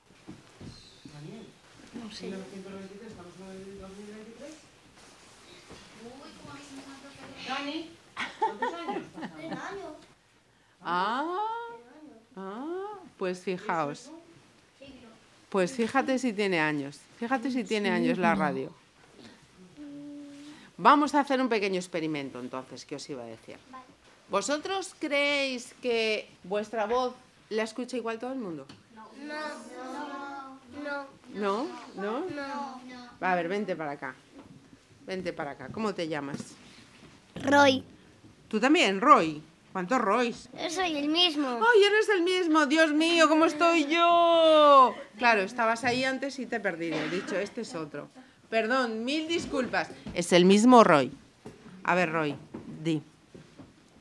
Ah, 10.86 11.40
ah, 12.36 12.98
pues 13.18 13.40
fijaos. 13.40 14.10
Pues 15.48 15.72
fíjate 15.72 16.18
si 16.18 16.32
tiene 16.32 16.60
años. 16.60 17.00
Fíjate 17.18 17.50
si 17.50 17.64
tiene 17.64 17.90
años 17.90 18.18
la 18.18 18.34
radio. 18.34 18.70
Vamos 20.84 21.14
a 21.14 21.20
hacer 21.20 21.40
un 21.40 21.48
pequeño 21.48 21.76
experimento 21.76 22.38
entonces, 22.38 22.84
que 22.84 22.96
os 22.96 23.08
iba 23.08 23.22
a 23.22 23.26
decir. 23.26 23.56
¿Vosotros 24.28 24.94
creéis 24.98 25.72
que 25.80 26.28
vuestra 26.42 26.84
voz 26.84 27.14
la 27.48 27.62
escucha 27.62 27.96
igual 27.96 28.18
todo 28.18 28.34
el 28.34 28.38
mundo? 28.38 28.66
No. 29.22 29.78
¿No? 31.32 31.66
¿No? 31.94 32.26
Va, 33.22 33.32
a 33.32 33.34
ver, 33.34 33.48
vente 33.48 33.74
para 33.74 33.92
acá. 33.92 34.14
Vente 35.06 35.32
para 35.32 35.52
acá. 35.52 35.70
¿Cómo 35.72 35.94
te 35.94 36.06
llamas? 36.06 36.54
Roy. 37.36 37.82
Tú 38.48 38.60
también, 38.60 39.00
Roy. 39.00 39.42
¿Cuántos 39.72 39.98
Roys? 39.98 40.50
Yo 40.52 40.68
soy 40.68 40.98
el 40.98 41.08
mismo. 41.08 41.48
¡Ay, 41.48 41.82
eres 41.82 42.10
el 42.10 42.22
mismo! 42.22 42.66
¡Dios 42.66 42.92
mío, 42.92 43.26
cómo 43.30 43.46
estoy 43.46 43.86
yo! 43.86 44.94
Claro, 45.16 45.40
estabas 45.40 45.82
ahí 45.84 46.04
antes 46.04 46.38
y 46.38 46.44
te 46.44 46.56
he 46.56 46.60
perdido. 46.60 46.98
He 46.98 47.08
dicho, 47.08 47.38
este 47.38 47.62
es 47.62 47.74
otro. 47.74 48.10
Perdón, 48.54 49.04
mil 49.04 49.26
disculpas. 49.26 49.88
Es 50.14 50.32
el 50.32 50.44
mismo 50.44 50.84
Roy. 50.84 51.10
A 51.82 51.96
ver, 51.96 52.12
Roy, 52.12 52.36
di. 52.84 53.02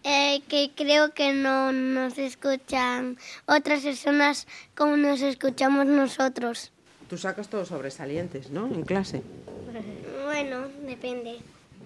Eh, 0.04 0.44
que 0.48 0.70
creo 0.76 1.12
que 1.16 1.34
no 1.34 1.72
nos 1.72 2.20
escuchan 2.20 3.18
otras 3.48 3.82
personas 3.82 4.46
como 4.76 4.96
nos 4.96 5.24
escuchamos 5.24 5.88
nosotros. 5.88 6.72
Tú 7.10 7.18
sacas 7.18 7.48
todos 7.48 7.70
sobresalientes, 7.70 8.52
¿no? 8.52 8.68
En 8.68 8.84
clase. 8.84 9.24
Bueno, 10.26 10.68
depende. 10.86 11.40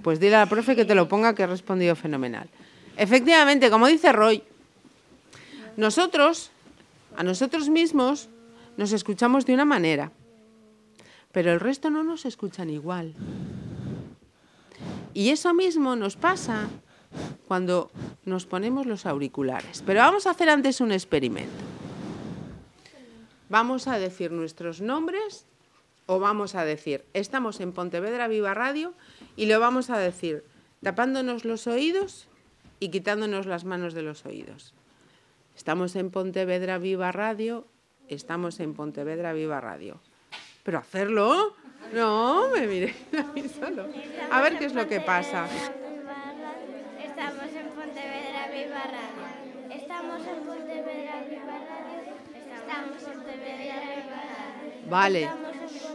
Pues 0.04 0.20
dile 0.20 0.36
a 0.36 0.40
la 0.40 0.46
profe 0.46 0.76
que 0.76 0.84
te 0.84 0.94
lo 0.94 1.08
ponga 1.08 1.36
que 1.36 1.44
he 1.44 1.48
respondido 1.48 1.96
fenomenal. 1.96 2.50
Efectivamente, 2.98 3.70
como 3.70 3.88
dice 3.88 4.12
Roy, 4.12 4.44
nosotros, 5.78 6.52
a 7.16 7.24
nosotros 7.24 7.70
mismos, 7.70 8.28
nos 8.76 8.92
escuchamos 8.92 9.46
de 9.46 9.54
una 9.54 9.66
manera, 9.66 10.12
pero 11.38 11.54
el 11.54 11.60
resto 11.60 11.92
no 11.92 12.02
nos 12.02 12.26
escuchan 12.26 12.72
igual. 12.72 13.14
Y 15.14 15.30
eso 15.30 15.54
mismo 15.54 15.96
nos 15.96 16.16
pasa 16.16 16.68
cuando 17.48 17.92
nos 18.26 18.48
ponemos 18.48 18.88
los 18.88 19.06
auriculares. 19.06 19.84
Pero 19.86 20.00
vamos 20.00 20.26
a 20.26 20.32
hacer 20.32 20.50
antes 20.50 20.82
un 20.82 20.92
experimento. 20.92 21.52
Vamos 23.50 23.88
a 23.88 24.00
decir 24.00 24.32
nuestros 24.32 24.82
nombres 24.82 25.46
o 26.08 26.20
vamos 26.20 26.56
a 26.56 26.66
decir, 26.66 27.06
estamos 27.14 27.60
en 27.60 27.72
Pontevedra 27.72 28.28
Viva 28.28 28.56
Radio 28.56 28.96
y 29.36 29.46
lo 29.46 29.60
vamos 29.60 29.92
a 29.92 30.00
decir 30.00 30.44
tapándonos 30.82 31.46
los 31.46 31.68
oídos 31.68 32.28
y 32.80 32.90
quitándonos 32.90 33.46
las 33.46 33.64
manos 33.64 33.94
de 33.94 34.02
los 34.02 34.26
oídos. 34.26 34.74
Estamos 35.56 35.96
en 35.98 36.10
Pontevedra 36.10 36.80
Viva 36.80 37.12
Radio, 37.12 37.68
estamos 38.08 38.60
en 38.60 38.74
Pontevedra 38.74 39.34
Viva 39.34 39.62
Radio. 39.62 40.02
Pero 40.68 40.80
hacerlo, 40.80 41.56
no, 41.94 42.50
me 42.50 42.68
mire 42.68 42.94
a 43.18 43.24
mí 43.32 43.48
solo. 43.48 43.88
A 44.30 44.42
ver 44.42 44.58
qué 44.58 44.66
es 44.66 44.74
lo 44.74 44.86
que 44.86 45.00
pasa. 45.00 45.48
Estamos 47.02 47.46
en 47.56 47.70
Pontevedra 47.70 48.50
Viva 48.52 48.84
Radio. 48.84 49.74
Estamos 49.74 50.28
en 50.28 50.46
Pontevedra 50.46 51.24
Viva 51.30 51.58
Radio. 51.58 52.14
Estamos 52.36 53.02
en 53.02 53.14
Pontevedra 53.14 53.96
Viva 53.96 54.22
Radio. 54.28 54.90
Vale. 54.90 55.30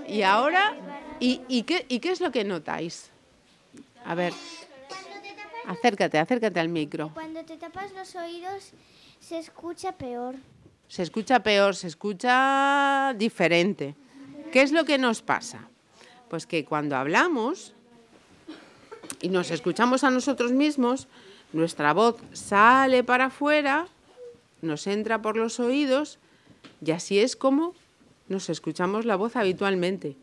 Y 0.09 0.23
ahora, 0.23 0.75
¿y, 1.21 1.43
y 1.49 1.65
qué, 1.65 1.85
¿y 1.91 1.99
qué 1.99 2.11
es 2.11 2.23
lo 2.23 2.33
que 2.33 2.43
notáis? 2.43 3.11
A 4.07 4.15
ver, 4.15 4.33
acércate, 5.67 6.19
acércate 6.19 6.59
al 6.59 6.71
micro. 6.71 7.11
Cuando 7.13 7.45
te 7.45 7.59
tapas 7.59 7.93
los 7.93 8.17
oídos 8.17 8.73
se 9.21 9.39
escucha 9.39 9.93
peor. 9.93 10.37
Se 10.89 11.03
escucha 11.03 11.43
peor, 11.43 11.77
se 11.77 11.89
escucha 11.89 13.13
diferente. 13.19 13.97
¿Qué 14.53 14.61
es 14.61 14.71
lo 14.71 14.85
que 14.85 14.99
nos 14.99 15.23
pasa? 15.23 15.71
Pues 16.29 16.47
que 16.47 16.67
cuando 16.67 16.97
hablamos 16.97 17.73
y 19.23 19.31
nos 19.31 19.51
escuchamos 19.51 20.05
a 20.05 20.11
nosotros 20.11 20.53
mismos, 20.53 21.09
nuestra 21.55 21.95
voz 21.95 22.17
sale 22.35 23.03
para 23.03 23.27
afuera, 23.27 23.89
nos 24.61 24.87
entra 24.87 25.23
por 25.23 25.39
los 25.39 25.59
oídos 25.59 26.19
y 26.85 26.91
así 26.91 27.19
es 27.19 27.35
como 27.35 27.75
nos 28.29 28.51
escuchamos 28.51 29.07
la 29.07 29.17
voz 29.17 29.37
habitualmente. 29.37 30.17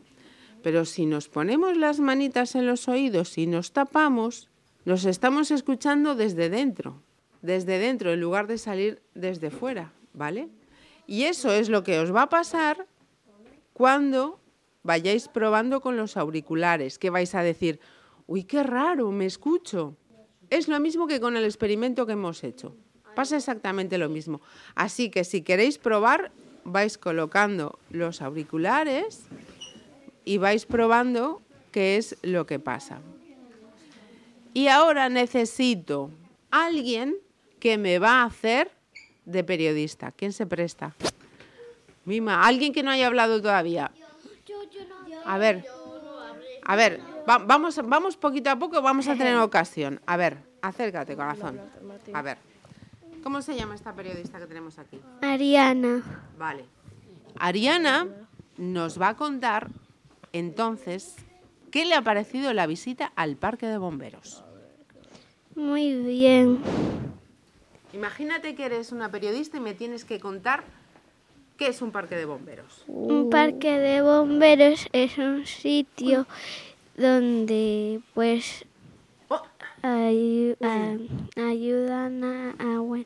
Pero 0.62 0.84
si 0.84 1.06
nos 1.06 1.28
ponemos 1.28 1.76
las 1.76 1.98
manitas 1.98 2.54
en 2.54 2.68
los 2.68 2.86
oídos 2.86 3.36
y 3.36 3.48
nos 3.48 3.72
tapamos, 3.72 4.48
nos 4.84 5.06
estamos 5.06 5.50
escuchando 5.50 6.14
desde 6.14 6.50
dentro, 6.50 7.02
desde 7.42 7.80
dentro, 7.80 8.12
en 8.12 8.20
lugar 8.20 8.46
de 8.46 8.58
salir 8.58 9.02
desde 9.14 9.50
fuera, 9.50 9.90
¿vale? 10.14 10.48
Y 11.08 11.24
eso 11.24 11.52
es 11.52 11.68
lo 11.68 11.82
que 11.82 11.98
os 11.98 12.14
va 12.14 12.22
a 12.22 12.28
pasar 12.28 12.86
cuando 13.72 14.40
vayáis 14.82 15.28
probando 15.28 15.80
con 15.80 15.96
los 15.96 16.16
auriculares, 16.16 16.98
que 16.98 17.10
vais 17.10 17.34
a 17.34 17.42
decir, 17.42 17.80
uy, 18.26 18.44
qué 18.44 18.62
raro, 18.62 19.10
me 19.10 19.26
escucho. 19.26 19.96
Es 20.48 20.68
lo 20.68 20.80
mismo 20.80 21.06
que 21.06 21.20
con 21.20 21.36
el 21.36 21.44
experimento 21.44 22.06
que 22.06 22.12
hemos 22.12 22.42
hecho. 22.44 22.74
Pasa 23.14 23.36
exactamente 23.36 23.98
lo 23.98 24.08
mismo. 24.08 24.40
Así 24.74 25.10
que 25.10 25.24
si 25.24 25.42
queréis 25.42 25.78
probar, 25.78 26.32
vais 26.64 26.98
colocando 26.98 27.78
los 27.90 28.22
auriculares 28.22 29.22
y 30.24 30.38
vais 30.38 30.66
probando 30.66 31.42
qué 31.72 31.96
es 31.96 32.16
lo 32.22 32.46
que 32.46 32.58
pasa. 32.58 33.00
Y 34.52 34.68
ahora 34.68 35.08
necesito 35.08 36.10
alguien 36.50 37.16
que 37.60 37.78
me 37.78 37.98
va 37.98 38.22
a 38.22 38.24
hacer 38.24 38.70
de 39.24 39.44
periodista. 39.44 40.12
¿Quién 40.12 40.32
se 40.32 40.46
presta? 40.46 40.94
Mima, 42.04 42.46
alguien 42.46 42.72
que 42.72 42.82
no 42.82 42.90
haya 42.90 43.06
hablado 43.06 43.40
todavía. 43.40 43.90
A 45.24 45.38
ver, 45.38 45.64
a 46.64 46.76
ver, 46.76 47.00
va- 47.28 47.38
vamos, 47.38 47.76
vamos 47.84 48.16
poquito 48.16 48.50
a 48.50 48.56
poco, 48.56 48.80
vamos 48.82 49.06
a 49.08 49.16
tener 49.16 49.36
ocasión. 49.38 50.00
A 50.06 50.16
ver, 50.16 50.38
acércate, 50.62 51.14
corazón. 51.16 51.60
A 52.12 52.22
ver, 52.22 52.38
¿cómo 53.22 53.42
se 53.42 53.54
llama 53.54 53.74
esta 53.74 53.92
periodista 53.94 54.38
que 54.38 54.46
tenemos 54.46 54.78
aquí? 54.78 55.00
Ariana. 55.22 56.02
Vale. 56.38 56.64
Ariana 57.38 58.06
nos 58.56 59.00
va 59.00 59.10
a 59.10 59.16
contar 59.16 59.68
entonces 60.32 61.16
qué 61.70 61.84
le 61.84 61.94
ha 61.94 62.02
parecido 62.02 62.52
la 62.52 62.66
visita 62.66 63.12
al 63.14 63.36
parque 63.36 63.66
de 63.66 63.78
bomberos. 63.78 64.42
Muy 65.54 65.94
bien. 66.02 66.58
Imagínate 67.92 68.54
que 68.54 68.64
eres 68.64 68.92
una 68.92 69.10
periodista 69.10 69.56
y 69.56 69.60
me 69.60 69.74
tienes 69.74 70.04
que 70.04 70.20
contar 70.20 70.62
qué 71.60 71.66
es 71.68 71.82
un 71.82 71.92
parque 71.92 72.16
de 72.16 72.24
bomberos. 72.24 72.84
Un 72.88 73.28
parque 73.28 73.78
de 73.78 74.00
bomberos 74.00 74.88
es 74.92 75.18
un 75.18 75.44
sitio 75.44 76.26
donde 76.96 78.00
pues 78.14 78.64
Oh, 79.28 79.42
ayu- 79.82 80.56
a- 80.62 80.96
ayudan 81.50 82.24
a, 82.24 82.54
a, 82.58 82.78
bueno, 82.80 83.04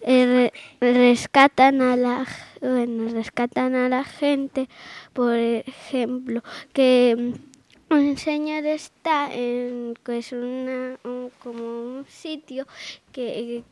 eh, 0.00 0.50
re- 0.80 0.92
rescatan 0.92 1.82
a 1.82 1.96
la 1.96 2.26
bueno, 2.62 3.12
rescatan 3.12 3.74
a 3.74 3.90
la 3.90 4.04
gente. 4.04 4.68
Por 5.12 5.34
ejemplo 5.36 6.42
que 6.72 7.34
un 7.90 8.16
señor 8.16 8.64
está 8.64 9.32
en 9.34 9.94
que 10.02 10.16
es 10.18 10.32
una 10.32 10.96
un- 11.04 11.30
como 11.42 11.62
un 11.98 12.06
sitio 12.08 12.66
que 13.12 13.62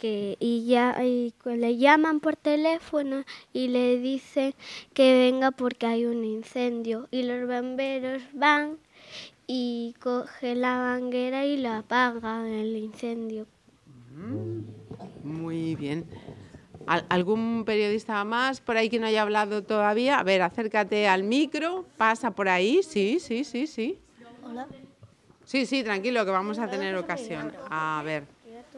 que 0.00 0.36
y 0.40 0.66
ya 0.66 0.96
y 1.04 1.34
le 1.44 1.76
llaman 1.76 2.20
por 2.20 2.36
teléfono 2.36 3.24
y 3.52 3.68
le 3.68 3.98
dicen 3.98 4.54
que 4.94 5.12
venga 5.14 5.50
porque 5.50 5.86
hay 5.86 6.06
un 6.06 6.24
incendio 6.24 7.08
y 7.10 7.24
los 7.24 7.46
bomberos 7.48 8.22
van 8.32 8.78
y 9.46 9.94
cogen 10.00 10.60
la 10.60 10.76
manguera 10.78 11.44
y 11.44 11.56
la 11.56 11.78
apagan 11.78 12.46
el 12.46 12.76
incendio. 12.76 13.46
muy 15.22 15.74
bien. 15.74 16.04
¿Al- 16.86 17.04
¿Algún 17.10 17.64
periodista 17.66 18.24
más 18.24 18.60
por 18.60 18.76
ahí 18.76 18.88
que 18.88 18.98
no 18.98 19.06
haya 19.06 19.22
hablado 19.22 19.62
todavía? 19.62 20.18
A 20.18 20.22
ver, 20.22 20.42
acércate 20.42 21.06
al 21.06 21.22
micro, 21.22 21.84
pasa 21.98 22.30
por 22.30 22.48
ahí. 22.48 22.82
Sí, 22.82 23.18
sí, 23.20 23.44
sí, 23.44 23.66
sí. 23.66 23.98
Sí, 25.44 25.66
sí, 25.66 25.82
tranquilo, 25.82 26.24
que 26.24 26.30
vamos 26.30 26.58
a 26.58 26.68
tener 26.68 26.94
ocasión. 26.96 27.52
A 27.70 28.02
ver, 28.04 28.24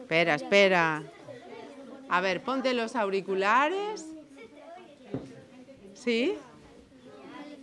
espera, 0.01 0.35
espera. 0.35 1.03
A 2.09 2.21
ver, 2.21 2.41
ponte 2.43 2.73
los 2.73 2.95
auriculares. 2.95 4.05
¿Sí? 5.93 6.33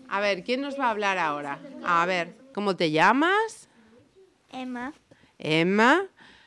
A 0.08 0.20
ver, 0.20 0.42
¿quién 0.42 0.60
nos 0.62 0.78
va 0.78 0.86
a 0.86 0.90
hablar 0.90 1.18
ahora? 1.18 1.58
A 1.84 2.06
ver, 2.06 2.34
¿cómo 2.54 2.76
te 2.76 2.90
llamas? 2.90 3.68
Emma. 4.50 4.94
Emma. 5.38 6.06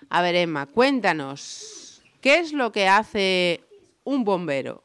A 0.10 0.22
ver, 0.22 0.36
Emma, 0.36 0.66
cuéntanos, 0.66 2.02
¿qué 2.22 2.40
es 2.40 2.54
lo 2.54 2.72
que 2.72 2.88
hace 2.88 3.62
un 4.04 4.24
bombero 4.24 4.84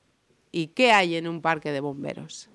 y 0.52 0.68
qué 0.68 0.92
hay 0.92 1.16
en 1.16 1.26
un 1.26 1.40
parque 1.40 1.72
de 1.72 1.80
bomberos? 1.80 2.48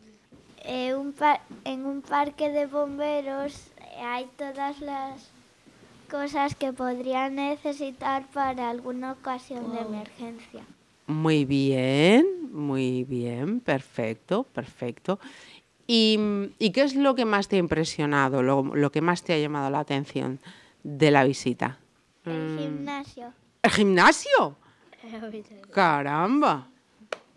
Eh, 0.63 0.93
un 0.93 1.11
par- 1.11 1.41
en 1.65 1.85
un 1.85 2.01
parque 2.03 2.49
de 2.49 2.67
bomberos 2.67 3.71
hay 3.99 4.29
todas 4.37 4.79
las 4.79 5.29
cosas 6.11 6.55
que 6.55 6.73
podrían 6.73 7.35
necesitar 7.35 8.27
para 8.33 8.69
alguna 8.69 9.13
ocasión 9.13 9.71
de 9.71 9.79
emergencia. 9.79 10.61
Muy 11.07 11.45
bien, 11.45 12.25
muy 12.51 13.05
bien, 13.05 13.61
perfecto, 13.61 14.43
perfecto. 14.43 15.19
¿Y, 15.87 16.19
y 16.59 16.71
qué 16.71 16.83
es 16.83 16.95
lo 16.95 17.15
que 17.15 17.23
más 17.23 17.47
te 17.47 17.55
ha 17.55 17.59
impresionado, 17.59 18.43
lo, 18.43 18.75
lo 18.75 18.91
que 18.91 18.99
más 19.01 19.23
te 19.23 19.33
ha 19.33 19.37
llamado 19.37 19.69
la 19.69 19.79
atención 19.79 20.39
de 20.83 21.11
la 21.11 21.23
visita? 21.23 21.79
El 22.25 22.59
gimnasio. 22.59 23.33
¿El 23.63 23.71
gimnasio? 23.71 24.57
Caramba. 25.71 26.67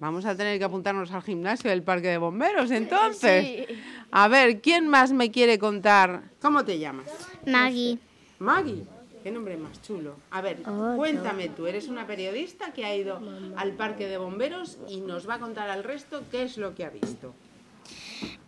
Vamos 0.00 0.26
a 0.26 0.37
tener 0.37 0.59
que 0.59 0.64
apuntarnos 0.64 1.12
al 1.12 1.23
gimnasio 1.23 1.71
del 1.71 1.83
Parque 1.83 2.09
de 2.09 2.19
Bomberos 2.19 2.71
entonces. 2.73 3.69
A 4.11 4.28
ver, 4.28 4.61
¿quién 4.61 4.88
más 4.88 5.12
me 5.12 5.31
quiere 5.31 5.59
contar? 5.59 6.25
¿Cómo 6.43 6.64
te 6.64 6.78
llamas? 6.78 7.07
Maggie. 7.47 7.99
Maggie. 8.45 8.85
Qué 9.23 9.31
nombre 9.31 9.57
más 9.57 9.81
chulo. 9.81 10.17
A 10.31 10.43
ver, 10.43 10.63
cuéntame 10.97 11.49
tú, 11.49 11.67
eres 11.67 11.89
una 11.89 12.07
periodista 12.07 12.75
que 12.75 12.85
ha 12.85 12.95
ido 12.95 13.19
al 13.57 13.73
Parque 13.73 14.07
de 14.07 14.19
Bomberos 14.19 14.79
y 14.87 15.01
nos 15.01 15.27
va 15.27 15.37
a 15.37 15.39
contar 15.39 15.71
al 15.71 15.83
resto 15.83 16.23
qué 16.31 16.43
es 16.43 16.59
lo 16.59 16.75
que 16.75 16.85
ha 16.85 16.91
visto. 16.91 17.35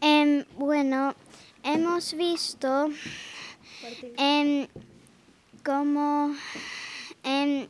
Em, 0.02 0.44
bueno, 0.58 1.14
hemos 1.62 2.12
visto 2.12 2.90
em, 4.18 4.66
cómo, 5.64 6.34
em, 7.24 7.66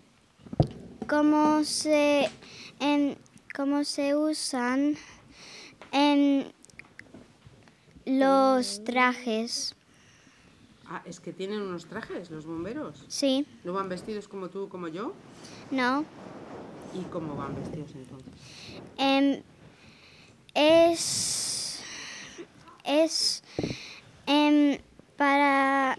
cómo 1.07 1.63
se 1.63 2.29
cómo 3.55 3.85
se 3.85 4.17
usan 4.17 4.97
los 8.05 8.85
trajes. 8.85 9.76
Ah, 10.89 11.03
es 11.05 11.21
que 11.21 11.33
tienen 11.33 11.63
unos 11.63 11.87
trajes 11.87 12.31
los 12.31 12.47
bomberos. 12.47 13.05
Sí, 13.09 13.47
¿No 13.65 13.73
van 13.73 13.89
vestidos 13.89 14.29
como 14.29 14.49
tú, 14.51 14.69
como 14.69 14.89
yo? 14.89 15.13
no. 15.71 16.05
¿Y 16.95 17.03
cómo 17.11 17.37
van 17.37 17.55
vestidos 17.57 17.91
entonces? 17.95 18.33
Em, 18.97 19.43
es 20.55 21.83
es 22.85 23.43
em, 24.27 24.79
para 25.17 25.99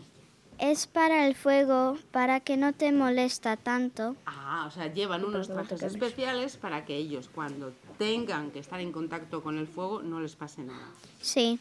es 0.57 0.87
para 0.87 1.27
el 1.27 1.35
fuego 1.35 1.97
para 2.11 2.39
que 2.39 2.57
no 2.57 2.73
te 2.73 2.91
molesta 2.91 3.57
tanto. 3.57 4.15
Ah, 4.25 4.65
o 4.67 4.71
sea, 4.71 4.91
llevan 4.91 5.23
unos 5.23 5.47
trajes 5.47 5.83
especiales 5.83 6.57
para 6.57 6.85
que 6.85 6.95
ellos 6.95 7.29
cuando 7.33 7.73
tengan 7.99 8.49
que 8.49 8.59
estar 8.59 8.79
en 8.79 8.91
contacto 8.91 9.43
con 9.43 9.59
el 9.59 9.67
fuego 9.67 10.01
no 10.01 10.19
les 10.19 10.35
pase 10.35 10.63
nada. 10.63 10.87
Sí. 11.21 11.59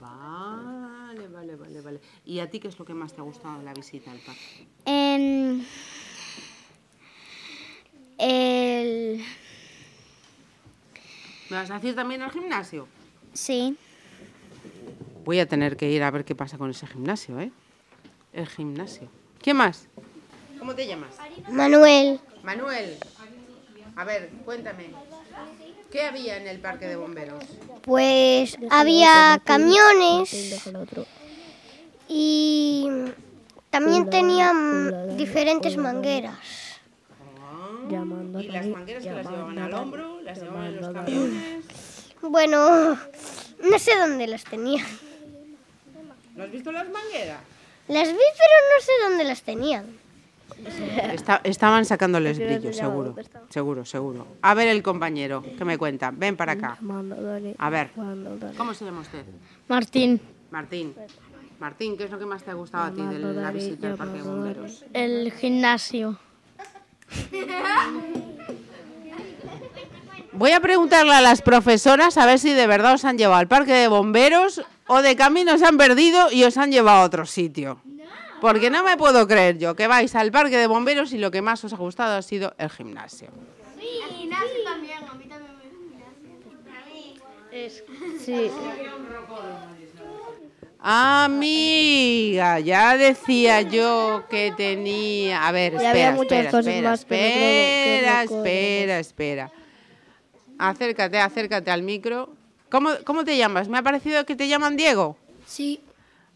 Vale, 0.00 1.28
vale, 1.28 1.56
vale, 1.56 1.80
vale. 1.80 2.00
¿Y 2.24 2.38
a 2.40 2.50
ti 2.50 2.60
qué 2.60 2.68
es 2.68 2.78
lo 2.78 2.84
que 2.84 2.94
más 2.94 3.12
te 3.12 3.20
ha 3.20 3.24
gustado 3.24 3.58
de 3.58 3.64
la 3.64 3.74
visita 3.74 4.10
al 4.10 4.18
parque? 4.18 4.66
Em, 4.84 5.64
el 8.18 9.24
¿Me 11.50 11.56
vas 11.56 11.70
a 11.70 11.74
decir 11.74 11.94
también 11.94 12.22
al 12.22 12.30
gimnasio? 12.30 12.88
sí. 13.32 13.76
Voy 15.24 15.38
a 15.38 15.46
tener 15.46 15.76
que 15.76 15.88
ir 15.88 16.02
a 16.02 16.10
ver 16.10 16.24
qué 16.24 16.34
pasa 16.34 16.58
con 16.58 16.68
ese 16.70 16.84
gimnasio, 16.86 17.38
¿eh? 17.38 17.52
El 18.32 18.48
gimnasio. 18.48 19.08
¿Qué 19.40 19.54
más? 19.54 19.86
¿Cómo 20.58 20.74
te 20.74 20.84
llamas? 20.86 21.14
Manuel. 21.48 22.20
Manuel. 22.42 22.98
A 23.94 24.04
ver, 24.04 24.30
cuéntame. 24.44 24.86
¿Qué 25.90 26.02
había 26.02 26.38
en 26.38 26.46
el 26.46 26.58
parque 26.58 26.86
de 26.88 26.96
bomberos? 26.96 27.44
Pues 27.82 28.56
había 28.70 29.40
camiones 29.44 30.64
y 32.08 32.88
también 33.70 34.08
tenían 34.08 35.16
diferentes 35.16 35.76
mangueras. 35.76 36.38
¿Y 37.90 38.48
las 38.48 38.66
mangueras 38.66 39.02
que 39.04 39.10
las 39.12 39.26
llevaban 39.26 39.58
al 39.58 39.74
hombro? 39.74 40.20
¿Las 40.22 40.38
llevaban 40.38 40.66
en 40.66 40.80
los 40.80 40.92
camiones? 40.92 41.64
Bueno, 42.22 42.96
no 43.58 43.78
sé 43.80 43.98
dónde 43.98 44.28
las 44.28 44.44
tenían. 44.44 44.86
¿No 46.36 46.44
has 46.44 46.52
visto 46.52 46.70
las 46.70 46.88
mangueras? 46.88 47.40
Las 47.88 48.08
vi, 48.08 48.14
pero 48.14 48.54
no 48.74 48.80
sé 48.80 48.92
dónde 49.02 49.24
las 49.24 49.42
tenían. 49.42 49.98
Esta- 51.12 51.40
estaban 51.44 51.84
sacándoles 51.84 52.38
brillo, 52.38 52.72
seguro. 52.72 53.14
Seguro, 53.48 53.84
seguro. 53.84 54.26
A 54.42 54.54
ver 54.54 54.68
el 54.68 54.82
compañero, 54.82 55.42
¿qué 55.56 55.64
me 55.64 55.78
cuenta? 55.78 56.10
Ven 56.14 56.36
para 56.36 56.52
acá. 56.52 56.78
A 57.58 57.70
ver, 57.70 57.90
¿cómo 58.56 58.74
se 58.74 58.84
llama 58.84 59.00
usted? 59.00 59.24
Martín, 59.68 60.20
Martín. 60.50 60.94
Martín, 61.60 61.96
¿qué 61.96 62.04
es 62.04 62.10
lo 62.10 62.18
que 62.18 62.26
más 62.26 62.42
te 62.42 62.50
ha 62.50 62.54
gustado 62.54 62.84
a 62.84 62.90
ti 62.92 63.02
de 63.02 63.18
la 63.20 63.50
visita 63.52 63.90
al 63.92 63.96
parque 63.96 64.18
de 64.18 64.22
bomberos? 64.22 64.84
el 64.92 65.32
gimnasio. 65.32 66.18
Voy 70.32 70.50
a 70.52 70.60
preguntarle 70.60 71.12
a 71.14 71.20
las 71.20 71.42
profesoras 71.42 72.16
a 72.16 72.26
ver 72.26 72.38
si 72.38 72.52
de 72.52 72.66
verdad 72.66 72.94
os 72.94 73.04
han 73.04 73.18
llevado 73.18 73.38
al 73.38 73.48
parque 73.48 73.72
de 73.72 73.88
bomberos 73.88 74.62
o 74.86 75.02
de 75.02 75.14
camino 75.14 75.54
os 75.54 75.62
han 75.62 75.76
perdido 75.76 76.32
y 76.32 76.44
os 76.44 76.56
han 76.56 76.72
llevado 76.72 77.02
a 77.02 77.04
otro 77.04 77.26
sitio. 77.26 77.80
Porque 78.42 78.70
no 78.70 78.82
me 78.82 78.96
puedo 78.96 79.28
creer 79.28 79.56
yo 79.56 79.76
que 79.76 79.86
vais 79.86 80.16
al 80.16 80.32
parque 80.32 80.58
de 80.58 80.66
bomberos 80.66 81.12
y 81.12 81.18
lo 81.18 81.30
que 81.30 81.40
más 81.40 81.62
os 81.62 81.72
ha 81.72 81.76
gustado 81.76 82.16
ha 82.16 82.22
sido 82.22 82.56
el 82.58 82.70
gimnasio. 82.70 83.28
Sí, 88.18 88.50
Amiga, 90.80 92.58
ya 92.58 92.96
decía 92.96 93.62
yo 93.62 94.24
que 94.28 94.52
tenía. 94.56 95.46
A 95.46 95.52
ver, 95.52 95.74
espera, 95.74 96.16
espera, 96.16 96.50
espera, 96.50 96.94
espera, 96.94 98.22
espera, 98.24 98.98
espera. 98.98 99.52
Acércate, 100.58 101.20
acércate 101.20 101.70
al 101.70 101.84
micro. 101.84 102.28
¿Cómo, 102.72 102.90
¿Cómo 103.04 103.24
te 103.24 103.36
llamas? 103.36 103.68
Me 103.68 103.78
ha 103.78 103.82
parecido 103.84 104.26
que 104.26 104.34
te 104.34 104.48
llaman 104.48 104.76
Diego. 104.76 105.16
sí. 105.46 105.80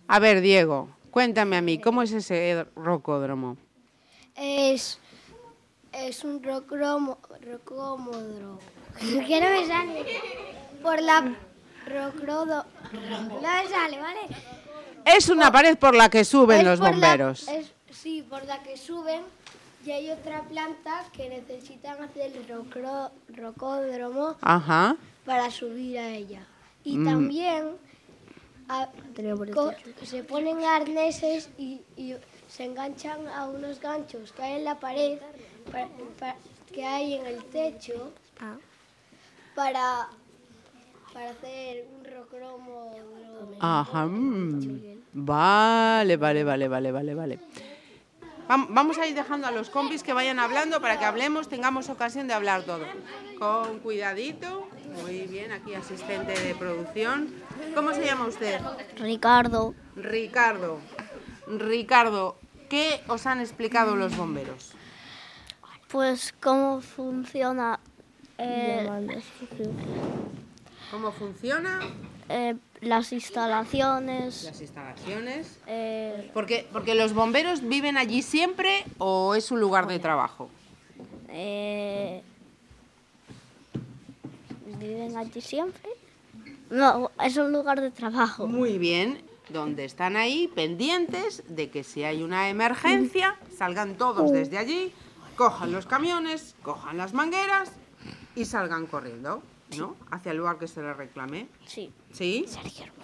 A 0.08 0.20
ver, 0.20 0.40
Diego, 0.40 0.88
cuéntame 1.20 1.56
a 1.56 1.62
mí, 1.62 1.78
¿cómo 1.78 2.02
es 2.02 2.12
ese 2.12 2.66
rocódromo? 2.76 3.56
Es, 4.34 4.98
es 5.90 6.22
un 6.24 6.42
rocromo, 6.42 7.16
rocómodro. 7.40 8.58
¿Qué 9.00 9.40
no 9.40 9.48
me 9.48 9.66
sale? 9.66 10.04
Por 10.82 11.00
la 11.00 11.34
rocrodo... 11.86 12.66
No 12.92 13.40
me 13.40 13.66
sale, 13.70 13.98
¿vale? 13.98 14.20
Es 15.06 15.30
una 15.30 15.50
pared 15.50 15.78
por 15.78 15.94
la 15.94 16.10
que 16.10 16.22
suben 16.22 16.66
los 16.66 16.80
la- 16.80 16.90
bomberos. 16.90 17.48
es- 17.48 17.72
sí, 17.90 18.22
por 18.28 18.44
la 18.44 18.62
que 18.62 18.76
suben 18.76 19.22
y 19.86 19.92
hay 19.92 20.10
otra 20.10 20.42
planta 20.42 21.02
que 21.14 21.30
necesitan 21.30 22.02
hacer 22.04 22.30
el 22.36 22.46
rocro- 22.46 23.10
rocódromo 23.34 24.36
Ajá. 24.42 24.96
para 25.24 25.50
subir 25.50 25.98
a 25.98 26.10
ella. 26.10 26.42
Y 26.84 26.98
Mm. 26.98 27.04
también 27.06 27.70
a- 28.68 28.88
co- 29.54 29.70
se 30.04 30.22
ponen 30.24 30.62
arneses 30.64 31.48
y, 31.58 31.82
y 31.96 32.14
se 32.48 32.64
enganchan 32.64 33.26
a 33.28 33.46
unos 33.48 33.80
ganchos 33.80 34.32
que 34.32 34.42
hay 34.42 34.56
en 34.56 34.64
la 34.64 34.78
pared, 34.80 35.18
pa- 35.70 35.88
pa- 36.18 36.36
que 36.72 36.84
hay 36.84 37.14
en 37.14 37.26
el 37.26 37.42
techo, 37.44 38.12
para, 39.54 40.08
para 41.12 41.30
hacer 41.30 41.86
un 41.98 42.04
rocromo. 42.04 42.92
Ajá. 43.60 44.06
mm. 44.06 44.80
Vale, 45.12 46.16
vale, 46.16 46.44
vale, 46.44 46.68
vale, 46.68 46.92
vale, 46.92 47.14
vale. 47.14 47.38
Vam- 48.48 48.68
Vamos 48.70 48.98
a 48.98 49.06
ir 49.06 49.14
dejando 49.14 49.46
a 49.46 49.50
los 49.50 49.70
compis 49.70 50.02
que 50.02 50.12
vayan 50.12 50.38
hablando 50.38 50.80
para 50.80 50.98
que 50.98 51.04
hablemos, 51.04 51.48
tengamos 51.48 51.88
ocasión 51.88 52.28
de 52.28 52.34
hablar 52.34 52.62
todo. 52.62 52.84
Con 53.38 53.80
cuidadito. 53.80 54.68
Muy 55.02 55.22
bien, 55.22 55.52
aquí 55.52 55.74
asistente 55.74 56.32
de 56.38 56.54
producción. 56.54 57.34
¿Cómo 57.74 57.92
se 57.92 58.04
llama 58.04 58.26
usted? 58.26 58.60
Ricardo. 58.96 59.74
Ricardo. 59.96 60.78
Ricardo, 61.48 62.38
¿qué 62.70 63.02
os 63.08 63.26
han 63.26 63.40
explicado 63.40 63.94
los 63.96 64.16
bomberos? 64.16 64.72
Pues 65.88 66.34
cómo 66.40 66.80
funciona 66.80 67.78
eh, 68.38 68.88
¿Cómo 70.90 71.12
funciona 71.12 71.80
eh, 72.28 72.54
las 72.80 73.12
instalaciones. 73.12 74.44
las 74.44 74.60
instalaciones? 74.60 75.58
eh, 75.66 76.30
Porque, 76.34 76.66
porque 76.72 76.94
los 76.94 77.12
bomberos 77.14 77.66
viven 77.66 77.96
allí 77.96 78.22
siempre 78.22 78.84
o 78.98 79.34
es 79.34 79.50
un 79.50 79.60
lugar 79.60 79.86
de 79.86 79.98
trabajo. 79.98 80.48
eh, 81.28 82.22
¿Viven 84.78 85.16
allí 85.16 85.40
siempre? 85.40 85.90
No, 86.70 87.10
es 87.22 87.36
un 87.36 87.52
lugar 87.52 87.80
de 87.80 87.90
trabajo. 87.90 88.46
Muy 88.46 88.78
bien, 88.78 89.22
donde 89.48 89.84
están 89.84 90.16
ahí 90.16 90.48
pendientes 90.48 91.44
de 91.48 91.70
que 91.70 91.84
si 91.84 92.02
hay 92.04 92.22
una 92.22 92.48
emergencia, 92.48 93.36
salgan 93.56 93.96
todos 93.96 94.32
desde 94.32 94.58
allí, 94.58 94.92
cojan 95.36 95.70
los 95.72 95.86
camiones, 95.86 96.56
cojan 96.62 96.96
las 96.98 97.14
mangueras 97.14 97.70
y 98.34 98.44
salgan 98.44 98.86
corriendo, 98.86 99.42
¿no? 99.76 99.96
Hacia 100.10 100.32
el 100.32 100.38
lugar 100.38 100.58
que 100.58 100.66
se 100.68 100.82
les 100.82 100.96
reclame. 100.96 101.48
Sí. 101.66 101.92
¿Sí? 102.12 102.46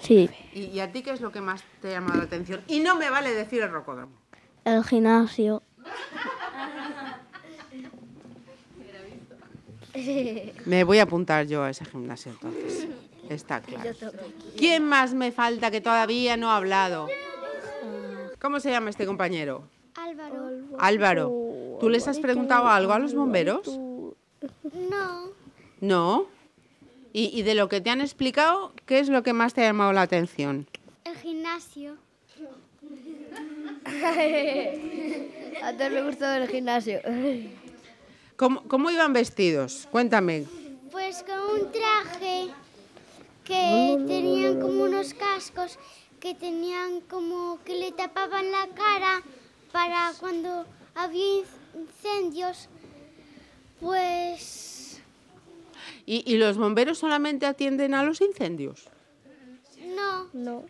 Sí, 0.00 0.30
¿Y, 0.54 0.64
y 0.66 0.80
a 0.80 0.90
ti 0.92 1.02
qué 1.02 1.10
es 1.10 1.20
lo 1.20 1.30
que 1.32 1.40
más 1.40 1.62
te 1.80 1.88
ha 1.88 1.92
llamado 1.92 2.18
la 2.18 2.24
atención? 2.24 2.62
Y 2.68 2.80
no 2.80 2.96
me 2.96 3.10
vale 3.10 3.32
decir 3.32 3.62
el 3.62 3.70
rocódromo. 3.70 4.12
el 4.64 4.82
gimnasio. 4.84 5.62
Me 10.64 10.84
voy 10.84 10.98
a 10.98 11.02
apuntar 11.02 11.46
yo 11.46 11.62
a 11.62 11.70
ese 11.70 11.84
gimnasio 11.84 12.32
entonces. 12.32 12.88
Está 13.28 13.60
claro. 13.60 13.90
¿Quién 14.56 14.84
más 14.84 15.14
me 15.14 15.32
falta 15.32 15.70
que 15.70 15.80
todavía 15.80 16.36
no 16.36 16.50
ha 16.50 16.56
hablado? 16.56 17.08
¿Cómo 18.40 18.58
se 18.60 18.70
llama 18.70 18.90
este 18.90 19.06
compañero? 19.06 19.64
Álvaro. 19.94 20.50
Álvaro. 20.78 21.76
¿Tú 21.80 21.88
les 21.88 22.08
has 22.08 22.18
preguntado 22.18 22.68
algo 22.68 22.92
a 22.92 22.98
los 22.98 23.14
bomberos? 23.14 23.66
No. 23.68 25.28
No. 25.80 26.26
¿Y, 27.12 27.30
y 27.38 27.42
de 27.42 27.54
lo 27.54 27.68
que 27.68 27.80
te 27.80 27.90
han 27.90 28.00
explicado, 28.00 28.72
qué 28.86 28.98
es 28.98 29.08
lo 29.08 29.22
que 29.22 29.32
más 29.32 29.54
te 29.54 29.62
ha 29.62 29.64
llamado 29.66 29.92
la 29.92 30.02
atención? 30.02 30.66
El 31.04 31.16
gimnasio. 31.16 31.96
A 35.62 35.72
todos 35.76 35.92
les 35.92 36.04
gustó 36.04 36.32
el 36.32 36.48
gimnasio. 36.48 37.00
¿Cómo, 38.36 38.62
cómo 38.62 38.90
iban 38.90 39.12
vestidos? 39.12 39.86
Cuéntame. 39.90 40.46
Pues 40.90 41.22
con 41.22 41.60
un 41.60 41.70
traje 41.72 42.48
que 43.44 43.96
tenían 44.06 44.60
como 44.60 44.84
unos 44.84 45.14
cascos 45.14 45.78
que 46.20 46.34
tenían 46.34 47.00
como 47.02 47.58
que 47.64 47.74
le 47.74 47.92
tapaban 47.92 48.50
la 48.50 48.68
cara 48.74 49.22
para 49.72 50.12
cuando 50.18 50.66
había 50.94 51.42
incendios. 51.74 52.68
Pues 53.80 54.71
¿Y, 56.06 56.22
y 56.26 56.36
los 56.36 56.58
bomberos 56.58 56.98
solamente 56.98 57.46
atienden 57.46 57.94
a 57.94 58.02
los 58.02 58.20
incendios? 58.20 58.88
no. 59.94 60.28
No. 60.32 60.64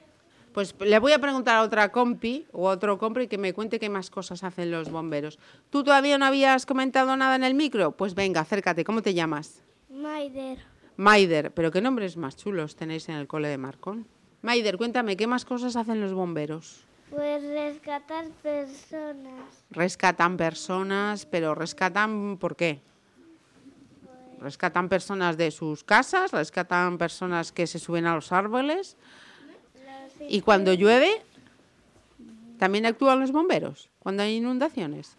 Pues 0.53 0.75
le 0.81 0.99
voy 0.99 1.13
a 1.13 1.19
preguntar 1.19 1.57
a 1.57 1.63
otra 1.63 1.91
compi 1.91 2.47
o 2.53 2.69
a 2.69 2.73
otro 2.73 2.99
compri 2.99 3.27
que 3.27 3.39
me 3.39 3.55
cuente 3.55 3.79
qué 3.79 3.89
más 3.89 4.11
cosas 4.11 4.45
hacen 4.45 4.71
los 4.71 4.91
bomberos. 4.91 5.39
¿Tú 5.71 5.83
todavía 5.83 6.19
no 6.19 6.27
habías 6.27 6.67
comentado 6.67 7.17
nada 7.17 7.37
en 7.37 7.45
el 7.45 7.55
micro? 7.55 7.93
Pues 7.93 8.15
venga, 8.15 8.43
acércate. 8.43 8.85
¿Cómo 8.85 9.01
te 9.01 9.15
llamas? 9.15 9.63
Maider. 9.89 10.59
Maider. 10.97 11.53
Pero 11.53 11.71
qué 11.71 11.81
nombres 11.81 12.19
más 12.19 12.37
chulos 12.37 12.77
tenéis 12.77 13.09
en 13.09 13.15
el 13.15 13.27
cole 13.27 13.49
de 13.49 13.57
Marcón. 13.57 14.07
Maider, 14.43 14.77
cuéntame, 14.77 15.17
¿qué 15.17 15.27
más 15.27 15.47
cosas 15.47 15.77
hacen 15.77 16.03
los 16.03 16.13
bomberos? 16.13 16.85
Pues 17.09 17.43
rescatar 17.43 18.27
personas. 18.43 19.65
Rescatan 19.71 20.37
personas, 20.37 21.25
pero 21.25 21.55
rescatan 21.55 22.37
¿por 22.39 22.57
qué? 22.57 22.83
Rescatan 24.43 24.89
personas 24.89 25.37
de 25.37 25.51
sus 25.51 25.85
casas, 25.85 26.33
rescatan 26.33 26.99
personas 26.99 27.53
que 27.53 27.67
se 27.67 27.79
suben 27.79 28.07
a 28.07 28.15
los 28.15 28.33
árboles. 28.33 28.97
Y 30.29 30.41
cuando 30.41 30.75
llueve, 30.75 31.23
también 32.59 32.87
actúan 32.87 33.21
los 33.21 33.33
bomberos, 33.33 33.89
cuando 33.99 34.23
hay 34.23 34.37
inundaciones. 34.37 35.17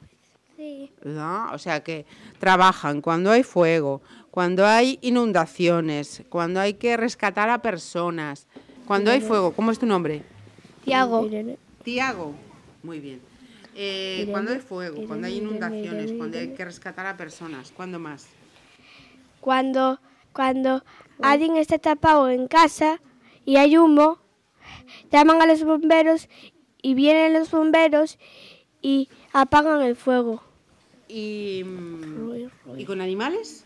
Sí. 0.58 0.92
¿no? 1.04 1.52
O 1.52 1.58
sea 1.58 1.84
que 1.84 2.06
trabajan 2.40 3.02
cuando 3.02 3.32
hay 3.32 3.44
fuego, 3.44 4.02
cuando 4.30 4.66
hay 4.66 5.00
inundaciones, 5.02 6.24
cuando 6.30 6.60
hay 6.60 6.76
que 6.76 6.98
rescatar 6.98 7.50
a 7.50 7.62
personas, 7.62 8.48
cuando 8.86 9.12
hay 9.12 9.22
fuego. 9.22 9.54
¿Cómo 9.54 9.72
es 9.72 9.80
tu 9.80 9.86
nombre? 9.86 10.24
Tiago. 10.84 11.30
Tiago. 11.84 12.34
Muy 12.82 13.00
bien. 13.00 13.22
Eh, 13.76 14.28
cuando 14.30 14.52
hay 14.52 14.60
fuego, 14.60 15.06
cuando 15.08 15.28
hay 15.28 15.38
inundaciones, 15.38 16.12
cuando 16.12 16.38
hay 16.38 16.50
que 16.50 16.66
rescatar 16.66 17.06
a 17.06 17.18
personas, 17.18 17.72
¿cuándo 17.72 18.00
más? 18.00 18.28
Cuando, 19.44 20.00
cuando 20.32 20.86
alguien 21.22 21.58
está 21.58 21.78
tapado 21.78 22.30
en 22.30 22.48
casa 22.48 23.02
y 23.44 23.58
hay 23.58 23.78
humo, 23.78 24.20
llaman 25.12 25.42
a 25.42 25.46
los 25.46 25.66
bomberos 25.66 26.30
y 26.82 26.94
vienen 26.94 27.34
los 27.34 27.52
bomberos 27.52 28.20
y 28.82 29.10
apagan 29.34 29.82
el 29.82 29.98
fuego. 29.98 30.42
¿Y, 31.10 31.62
mm, 31.66 32.80
¿y 32.80 32.86
con 32.86 33.02
animales? 33.02 33.66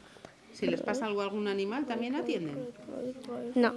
Si 0.51 0.65
les 0.65 0.81
pasa 0.81 1.05
algo 1.05 1.21
a 1.21 1.25
algún 1.25 1.47
animal, 1.47 1.85
¿también 1.85 2.15
atienden? 2.15 2.57
No. 3.53 3.73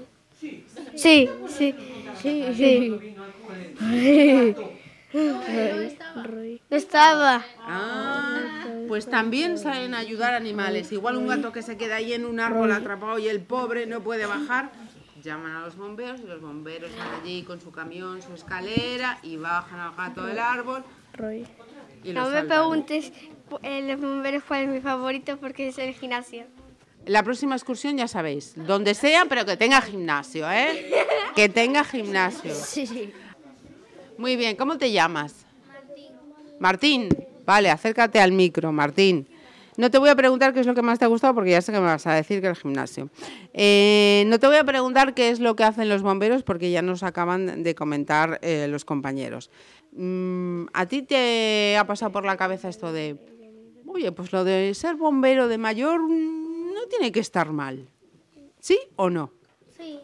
Sí, 0.95 1.29
sí, 1.49 1.75
sí, 2.23 2.45
sí. 2.57 2.99
No 5.13 6.77
estaba. 6.77 7.45
Ah, 7.61 8.67
pues 8.89 9.07
también 9.07 9.59
saben 9.59 9.95
ayudar 9.95 10.35
animales. 10.35 10.93
Igual 10.93 11.17
un 11.17 11.27
gato 11.27 11.53
que 11.53 11.63
se 11.63 11.77
queda 11.77 11.97
ahí 11.97 12.13
en 12.13 12.25
un 12.25 12.41
árbol 12.41 12.73
atrapado 12.73 13.19
y 13.19 13.29
el 13.29 13.41
pobre 13.41 13.87
no 13.87 14.03
puede 14.03 14.27
bajar, 14.27 14.71
llaman 15.23 15.53
a 15.57 15.61
los 15.61 15.77
bomberos 15.77 16.21
y 16.21 16.27
los 16.27 16.41
bomberos 16.41 16.91
van 16.97 17.21
allí 17.21 17.43
con 17.43 17.61
su 17.61 17.71
camión, 17.73 18.23
su 18.23 18.35
escalera 18.35 19.19
y 19.23 19.37
bajan 19.37 19.81
al 19.81 19.95
gato 19.95 20.25
del 20.25 20.39
árbol 20.39 20.85
y 22.03 22.13
lo 22.13 22.23
No 22.23 22.31
me 22.31 22.45
preguntes 22.45 23.13
eh, 23.63 23.83
los 23.83 24.01
bomberos 24.01 24.43
cuál 24.45 24.63
es 24.63 24.69
mi 24.69 24.81
favorito 24.81 25.37
porque 25.39 25.69
es 25.69 25.79
el 25.79 25.95
gimnasio. 25.95 26.45
La 27.07 27.23
próxima 27.23 27.57
excursión 27.57 27.97
ya 27.97 28.07
sabéis, 28.07 28.53
donde 28.57 28.95
sea, 28.95 29.25
pero 29.27 29.45
que 29.47 29.57
tenga 29.57 29.81
gimnasio, 29.81 30.51
¿eh? 30.51 30.91
Que 31.35 31.49
tenga 31.49 31.85
gimnasio. 31.85 32.53
Muy 34.21 34.37
bien, 34.37 34.55
¿cómo 34.55 34.77
te 34.77 34.93
llamas? 34.93 35.47
Martín. 36.59 37.09
Vale, 37.47 37.71
acércate 37.71 38.21
al 38.21 38.33
micro, 38.33 38.71
Martín. 38.71 39.27
No 39.79 39.91
te 39.91 39.97
voy 39.97 40.11
a 40.11 40.15
preguntar 40.15 40.53
qué 40.53 40.61
es 40.61 40.67
lo 40.67 40.75
que 40.75 40.83
más 40.83 40.99
te 40.99 41.07
ha 41.07 41.09
gustado 41.09 41.35
porque 41.35 41.53
ya 41.53 41.63
sé 41.63 41.73
que 41.73 41.81
me 41.81 41.87
vas 41.87 42.07
a 42.07 42.13
decir 42.13 42.43
que 42.43 42.49
el 42.49 42.55
gimnasio. 42.55 43.09
Eh, 43.55 44.25
no 44.27 44.39
te 44.39 44.47
voy 44.47 44.59
a 44.59 44.65
preguntar 44.65 45.15
qué 45.15 45.31
es 45.31 45.41
lo 45.41 45.57
que 45.57 45.65
hacen 45.65 45.89
los 45.89 46.03
bomberos 46.03 46.43
porque 46.43 46.71
ya 46.71 46.83
nos 46.83 47.03
acaban 47.03 47.63
de 47.63 47.75
comentar 47.75 48.39
eh, 48.43 48.67
los 48.69 48.85
compañeros. 48.85 49.51
Mm, 49.93 50.67
¿A 50.75 50.85
ti 50.85 51.01
te 51.01 51.79
ha 51.79 51.87
pasado 51.87 52.13
por 52.13 52.27
la 52.27 52.37
cabeza 52.37 52.69
esto 52.69 52.93
de, 52.93 53.17
oye, 53.87 54.13
pues 54.13 54.33
lo 54.33 54.45
de 54.45 54.75
ser 54.75 54.97
bombero 54.97 55.49
de 55.49 55.57
mayor 55.57 55.99
mm, 55.99 56.75
no 56.75 56.87
tiene 56.91 57.11
que 57.11 57.21
estar 57.21 57.53
mal? 57.53 57.89
¿Sí 58.59 58.79
o 58.97 59.09
no? 59.09 59.33
Sí. 59.79 59.99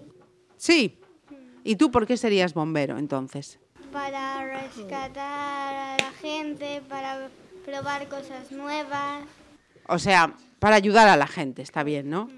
Sí. 0.57 0.99
¿Y 1.65 1.77
tú 1.77 1.91
por 1.91 2.07
qué 2.07 2.17
serías 2.17 2.55
bombero 2.55 2.97
entonces? 2.97 3.59
Para 3.93 4.45
rescatar 4.45 5.75
a 5.75 5.97
la 5.99 6.11
gente, 6.21 6.83
para 6.89 7.29
probar 7.65 8.09
cosas 8.09 8.51
nuevas. 8.53 9.25
O 9.89 9.99
sea, 9.99 10.35
para 10.59 10.77
ayudar 10.77 11.09
a 11.09 11.17
la 11.17 11.27
gente, 11.27 11.63
está 11.63 11.83
bien, 11.83 12.11
¿no? 12.11 12.29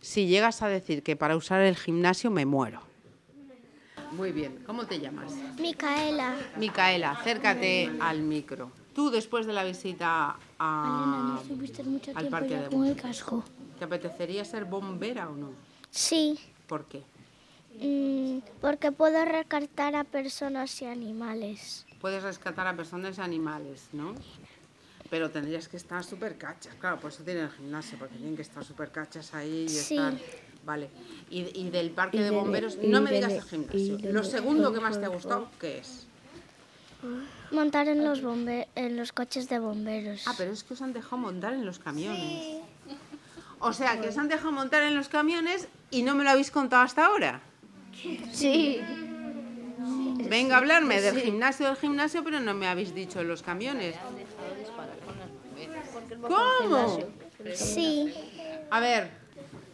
Si 0.00 0.26
llegas 0.26 0.62
a 0.62 0.68
decir 0.68 1.02
que 1.02 1.16
para 1.16 1.36
usar 1.36 1.60
el 1.60 1.76
gimnasio 1.76 2.30
me 2.30 2.46
muero. 2.46 2.80
Muy 4.12 4.32
bien, 4.32 4.62
¿cómo 4.66 4.86
te 4.86 5.00
llamas? 5.00 5.32
Micaela. 5.58 6.36
Micaela, 6.56 7.10
acércate 7.12 7.90
al 8.00 8.20
micro. 8.22 8.70
Tú 8.94 9.10
después 9.10 9.46
de 9.46 9.52
la 9.52 9.64
visita 9.64 10.36
a- 10.58 11.40
al 12.14 12.28
parque 12.28 12.56
de 12.56 12.68
bomberos, 12.68 13.00
casco. 13.02 13.44
¿te 13.78 13.84
apetecería 13.84 14.44
ser 14.44 14.64
bombera 14.64 15.28
o 15.28 15.34
no? 15.36 15.50
Sí, 15.90 16.38
¿Por 16.66 16.84
qué? 16.86 17.02
Mm, 17.80 18.38
porque 18.60 18.92
puedo 18.92 19.24
rescatar 19.24 19.94
a 19.96 20.04
personas 20.04 20.80
y 20.82 20.86
animales. 20.86 21.86
Puedes 22.00 22.22
rescatar 22.22 22.66
a 22.66 22.76
personas 22.76 23.18
y 23.18 23.20
animales, 23.20 23.88
¿no? 23.92 24.14
Pero 25.10 25.30
tendrías 25.30 25.68
que 25.68 25.76
estar 25.76 26.04
súper 26.04 26.36
cachas, 26.36 26.74
claro, 26.74 27.00
por 27.00 27.10
eso 27.10 27.22
tienen 27.24 27.44
el 27.44 27.50
gimnasio, 27.50 27.98
porque 27.98 28.16
tienen 28.16 28.36
que 28.36 28.42
estar 28.42 28.64
súper 28.64 28.90
cachas 28.90 29.34
ahí 29.34 29.64
y 29.64 29.68
Sí. 29.68 29.96
estar... 29.96 30.14
Vale. 30.64 30.90
Y, 31.30 31.58
y 31.58 31.70
del 31.70 31.90
parque 31.92 32.20
de 32.20 32.30
bomberos, 32.30 32.76
no 32.82 33.00
me 33.00 33.10
digas 33.12 33.32
el 33.32 33.42
gimnasio. 33.42 33.98
Lo 34.12 34.22
segundo 34.22 34.72
que 34.72 34.80
más 34.80 34.98
te 35.00 35.06
ha 35.06 35.08
gustado, 35.08 35.50
¿qué 35.58 35.78
es? 35.78 36.06
Montar 37.52 37.88
en 37.88 38.04
los 38.04 38.20
bombe 38.22 38.68
en 38.74 38.96
los 38.96 39.12
coches 39.12 39.48
de 39.48 39.58
bomberos. 39.58 40.24
Ah, 40.26 40.34
pero 40.36 40.52
es 40.52 40.64
que 40.64 40.74
os 40.74 40.82
han 40.82 40.92
dejado 40.92 41.16
montar 41.16 41.54
en 41.54 41.64
los 41.64 41.78
camiones. 41.78 42.44
O 43.60 43.72
sea, 43.72 44.00
que 44.00 44.08
os 44.08 44.18
han 44.18 44.28
dejado 44.28 44.52
montar 44.52 44.82
en 44.82 44.94
los 44.94 45.08
camiones 45.08 45.68
y 45.90 46.02
no 46.02 46.14
me 46.14 46.24
lo 46.24 46.30
habéis 46.30 46.50
contado 46.50 46.82
hasta 46.82 47.06
ahora. 47.06 47.40
Sí. 48.32 48.80
Venga 50.28 50.56
a 50.56 50.58
hablarme 50.58 51.00
del 51.00 51.20
gimnasio 51.20 51.66
del 51.66 51.76
gimnasio, 51.76 52.22
pero 52.24 52.40
no 52.40 52.54
me 52.54 52.66
habéis 52.66 52.94
dicho 52.94 53.22
los 53.22 53.42
camiones. 53.42 53.96
¿Cómo? 56.20 56.98
Sí. 57.54 58.14
A 58.70 58.80
ver, 58.80 59.10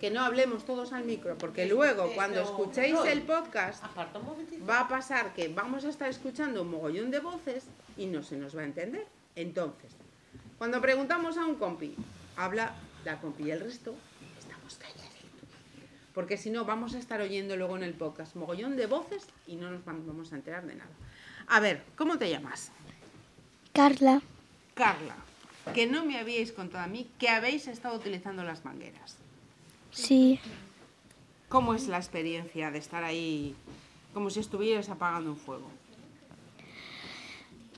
que 0.01 0.11
no 0.11 0.21
hablemos 0.21 0.65
todos 0.65 0.93
al 0.93 1.05
micro, 1.05 1.37
porque 1.39 1.67
luego 1.67 2.13
cuando 2.15 2.41
escuchéis 2.41 2.99
el 3.07 3.23
podcast 3.23 3.83
va 4.69 4.81
a 4.81 4.89
pasar 4.89 5.35
que 5.35 5.49
vamos 5.49 5.85
a 5.85 5.89
estar 5.89 6.09
escuchando 6.09 6.63
un 6.63 6.71
mogollón 6.71 7.11
de 7.11 7.21
voces 7.21 7.65
y 7.97 8.07
no 8.07 8.23
se 8.23 8.37
nos 8.37 8.57
va 8.57 8.63
a 8.63 8.65
entender. 8.65 9.07
Entonces, 9.35 9.93
cuando 10.59 10.81
preguntamos 10.81 11.39
a 11.39 11.47
un 11.47 11.57
compi, 11.57 11.95
habla 12.37 12.75
la 13.05 13.21
compi 13.21 13.45
y 13.45 13.51
el 13.51 13.61
resto. 13.61 13.95
Porque 16.14 16.37
si 16.37 16.50
no, 16.50 16.64
vamos 16.64 16.94
a 16.94 16.98
estar 16.98 17.20
oyendo 17.20 17.57
luego 17.57 17.77
en 17.77 17.83
el 17.83 17.92
podcast 17.94 18.37
mogollón 18.37 18.77
de 18.77 18.87
voces 18.87 19.27
y 19.46 19.57
no 19.57 19.70
nos 19.70 19.85
vam- 19.85 20.07
vamos 20.07 20.33
a 20.33 20.37
enterar 20.37 20.64
de 20.66 20.77
nada. 20.77 20.90
A 21.48 21.61
ver, 21.61 21.83
¿cómo 21.96 22.18
te 22.18 22.31
llamas? 22.31 22.70
Carla. 23.72 24.22
Carla, 24.74 25.16
que 25.74 25.87
no 25.87 26.05
me 26.05 26.18
habíais 26.18 26.53
contado 26.53 26.85
a 26.85 26.87
mí 26.87 27.09
que 27.18 27.29
habéis 27.29 27.66
estado 27.66 27.96
utilizando 27.96 28.44
las 28.44 28.64
mangueras. 28.64 29.16
Sí. 29.90 30.38
¿Cómo 31.48 31.74
es 31.74 31.88
la 31.88 31.98
experiencia 31.98 32.70
de 32.70 32.79
estar 32.79 33.03
ahí 33.05 33.55
como 34.12 34.31
si 34.31 34.40
estuvieras 34.40 34.88
apagando 34.88 35.31
un 35.33 35.37
fuego? 35.37 35.68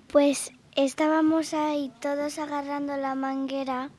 Pues 0.08 0.52
estábamos 0.74 1.52
ahí 1.54 1.92
todos 2.00 2.38
agarrando 2.38 2.96
la 2.96 3.14
manguera 3.14 3.90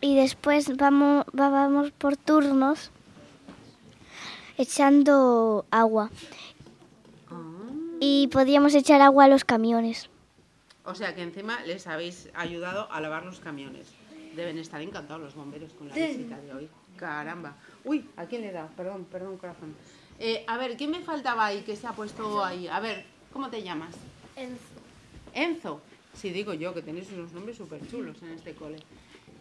y 0.00 0.16
después 0.16 0.76
vamos, 0.76 1.24
va- 1.38 1.48
vamos 1.50 1.90
por 1.92 2.16
turnos 2.16 2.90
echando 4.56 5.66
agua. 5.70 6.10
Y 8.00 8.28
podríamos 8.28 8.74
echar 8.74 9.00
agua 9.00 9.24
a 9.24 9.28
los 9.28 9.44
camiones. 9.44 10.10
O 10.84 10.94
sea 10.94 11.14
que 11.14 11.22
encima 11.22 11.60
les 11.62 11.86
habéis 11.86 12.28
ayudado 12.34 12.90
a 12.92 13.00
lavar 13.00 13.24
los 13.24 13.40
camiones. 13.40 13.88
Deben 14.34 14.58
estar 14.58 14.82
encantados 14.82 15.22
los 15.22 15.34
bomberos 15.34 15.72
con 15.72 15.88
la 15.88 15.94
visita 15.94 16.38
de 16.38 16.52
hoy. 16.52 16.68
Caramba. 16.96 17.56
Uy, 17.84 18.08
¿a 18.16 18.26
quién 18.26 18.42
le 18.42 18.52
da? 18.52 18.68
Perdón, 18.76 19.06
perdón, 19.10 19.38
corazón. 19.38 19.74
Eh, 20.18 20.44
a 20.46 20.56
ver, 20.58 20.76
¿quién 20.76 20.90
me 20.90 21.00
faltaba 21.00 21.46
ahí 21.46 21.62
que 21.62 21.74
se 21.76 21.86
ha 21.86 21.92
puesto 21.92 22.44
ahí? 22.44 22.68
A 22.68 22.80
ver, 22.80 23.04
¿cómo 23.32 23.48
te 23.48 23.62
llamas? 23.62 23.94
Enzo. 25.34 25.80
Sí, 26.14 26.30
digo 26.30 26.54
yo, 26.54 26.72
que 26.72 26.82
tenéis 26.82 27.10
unos 27.12 27.32
nombres 27.32 27.56
súper 27.56 27.86
chulos 27.88 28.22
en 28.22 28.30
este 28.30 28.54
cole. 28.54 28.78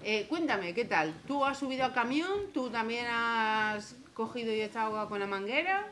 Eh, 0.04 0.26
cuéntame, 0.28 0.74
¿qué 0.74 0.86
tal? 0.86 1.14
¿Tú 1.28 1.44
has 1.46 1.58
subido 1.58 1.86
al 1.86 1.94
camión? 1.94 2.52
¿Tú 2.54 2.70
también 2.70 3.06
has 3.10 3.96
cogido 4.16 4.52
y 4.54 4.62
echado 4.62 4.88
agua 4.88 5.10
con 5.10 5.20
la 5.20 5.28
manguera? 5.28 5.86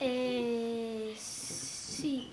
Eh, 0.00 1.14
sí. 1.18 2.30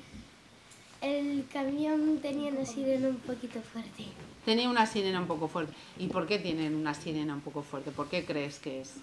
El 1.02 1.45
camión 1.52 2.19
tenía 2.22 2.52
una 2.52 2.65
sirena 2.65 3.10
un 3.10 3.17
poquito 3.17 3.62
fuerte. 3.62 4.06
Tenía 4.45 4.69
una 4.69 4.86
sirena 4.86 5.19
un 5.19 5.28
poco 5.28 5.48
fuerte. 5.48 5.74
¿Y 5.98 6.08
por 6.08 6.28
qué 6.28 6.39
tienen 6.39 6.76
una 6.76 6.93
sirena 6.93 7.34
un 7.34 7.41
poco 7.41 7.63
fuerte? 7.63 7.91
¿Por 7.91 8.08
qué 8.10 8.26
crees 8.26 8.60
que 8.60 8.82
es? 8.82 8.95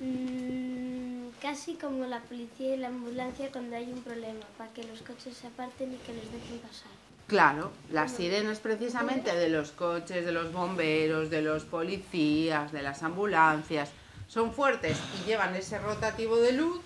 Mm, 0.00 1.28
casi 1.40 1.74
como 1.74 2.04
la 2.06 2.20
policía 2.20 2.74
y 2.74 2.78
la 2.78 2.88
ambulancia 2.88 3.50
cuando 3.52 3.76
hay 3.76 3.90
un 3.92 4.02
problema, 4.02 4.40
para 4.58 4.72
que 4.72 4.82
los 4.84 5.02
coches 5.02 5.36
se 5.36 5.46
aparten 5.46 5.92
y 5.92 5.96
que 5.96 6.12
les 6.12 6.30
dejen 6.32 6.58
pasar. 6.58 6.90
Claro, 7.26 7.70
las 7.90 8.12
sirenas 8.12 8.58
precisamente 8.58 9.34
de 9.34 9.48
los 9.48 9.70
coches, 9.70 10.26
de 10.26 10.32
los 10.32 10.52
bomberos, 10.52 11.30
de 11.30 11.40
los 11.40 11.64
policías, 11.64 12.70
de 12.72 12.82
las 12.82 13.02
ambulancias, 13.02 13.90
son 14.26 14.52
fuertes 14.52 14.98
y 15.20 15.26
llevan 15.26 15.54
ese 15.54 15.78
rotativo 15.78 16.36
de 16.36 16.52
luz 16.52 16.80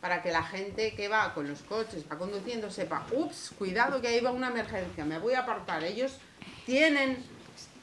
para 0.00 0.22
que 0.22 0.32
la 0.32 0.42
gente 0.42 0.94
que 0.94 1.08
va 1.08 1.34
con 1.34 1.46
los 1.48 1.60
coches, 1.62 2.04
va 2.10 2.16
conduciendo, 2.16 2.70
sepa, 2.70 3.06
ups, 3.12 3.52
cuidado 3.58 4.00
que 4.00 4.08
ahí 4.08 4.20
va 4.20 4.30
una 4.30 4.48
emergencia, 4.48 5.04
me 5.04 5.18
voy 5.18 5.34
a 5.34 5.40
apartar. 5.40 5.84
Ellos 5.84 6.16
tienen 6.64 7.18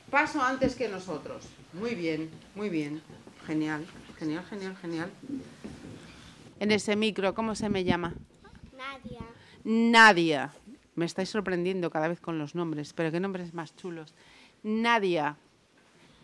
paso 0.09 0.41
antes 0.41 0.75
que 0.75 0.87
nosotros. 0.87 1.45
Muy 1.73 1.93
bien, 1.93 2.31
muy 2.55 2.69
bien. 2.69 3.01
Genial, 3.45 3.85
genial, 4.17 4.43
genial, 4.49 4.75
genial. 4.81 5.11
En 6.59 6.71
ese 6.71 6.95
micro, 6.95 7.35
¿cómo 7.35 7.53
se 7.53 7.69
me 7.69 7.83
llama? 7.83 8.15
Nadia. 8.75 9.21
Nadia. 9.63 10.53
Me 10.95 11.05
estáis 11.05 11.29
sorprendiendo 11.29 11.91
cada 11.91 12.07
vez 12.07 12.19
con 12.19 12.39
los 12.39 12.55
nombres, 12.55 12.93
pero 12.93 13.11
qué 13.11 13.19
nombres 13.19 13.53
más 13.53 13.75
chulos. 13.75 14.15
Nadia, 14.63 15.37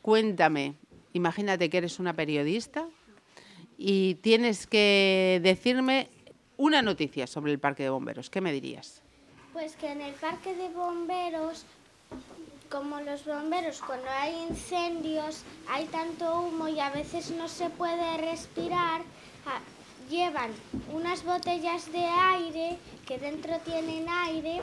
cuéntame, 0.02 0.76
imagínate 1.14 1.70
que 1.70 1.78
eres 1.78 2.00
una 2.00 2.14
periodista 2.14 2.88
y 3.78 4.16
tienes 4.16 4.68
que 4.68 5.40
decirme 5.42 6.10
una 6.58 6.82
noticia 6.82 7.28
sobre 7.28 7.52
el 7.52 7.60
parque 7.60 7.84
de 7.84 7.90
bomberos. 7.90 8.30
¿Qué 8.30 8.42
me 8.42 8.52
dirías? 8.52 9.02
Pues 9.52 9.76
que 9.76 9.92
en 9.92 10.02
el 10.02 10.14
parque 10.14 10.56
de 10.56 10.70
bomberos, 10.70 11.66
como 12.70 13.00
los 13.02 13.26
bomberos 13.26 13.82
cuando 13.82 14.10
hay 14.10 14.34
incendios, 14.50 15.44
hay 15.70 15.86
tanto 15.86 16.42
humo 16.42 16.68
y 16.68 16.80
a 16.80 16.90
veces 16.90 17.32
no 17.32 17.48
se 17.48 17.70
puede 17.70 18.18
respirar, 18.18 19.02
ah, 19.46 19.60
llevan 20.10 20.52
unas 20.92 21.24
botellas 21.24 21.92
de 21.92 22.06
aire 22.06 22.78
que 23.06 23.18
dentro 23.20 23.58
tienen 23.60 24.08
aire 24.10 24.62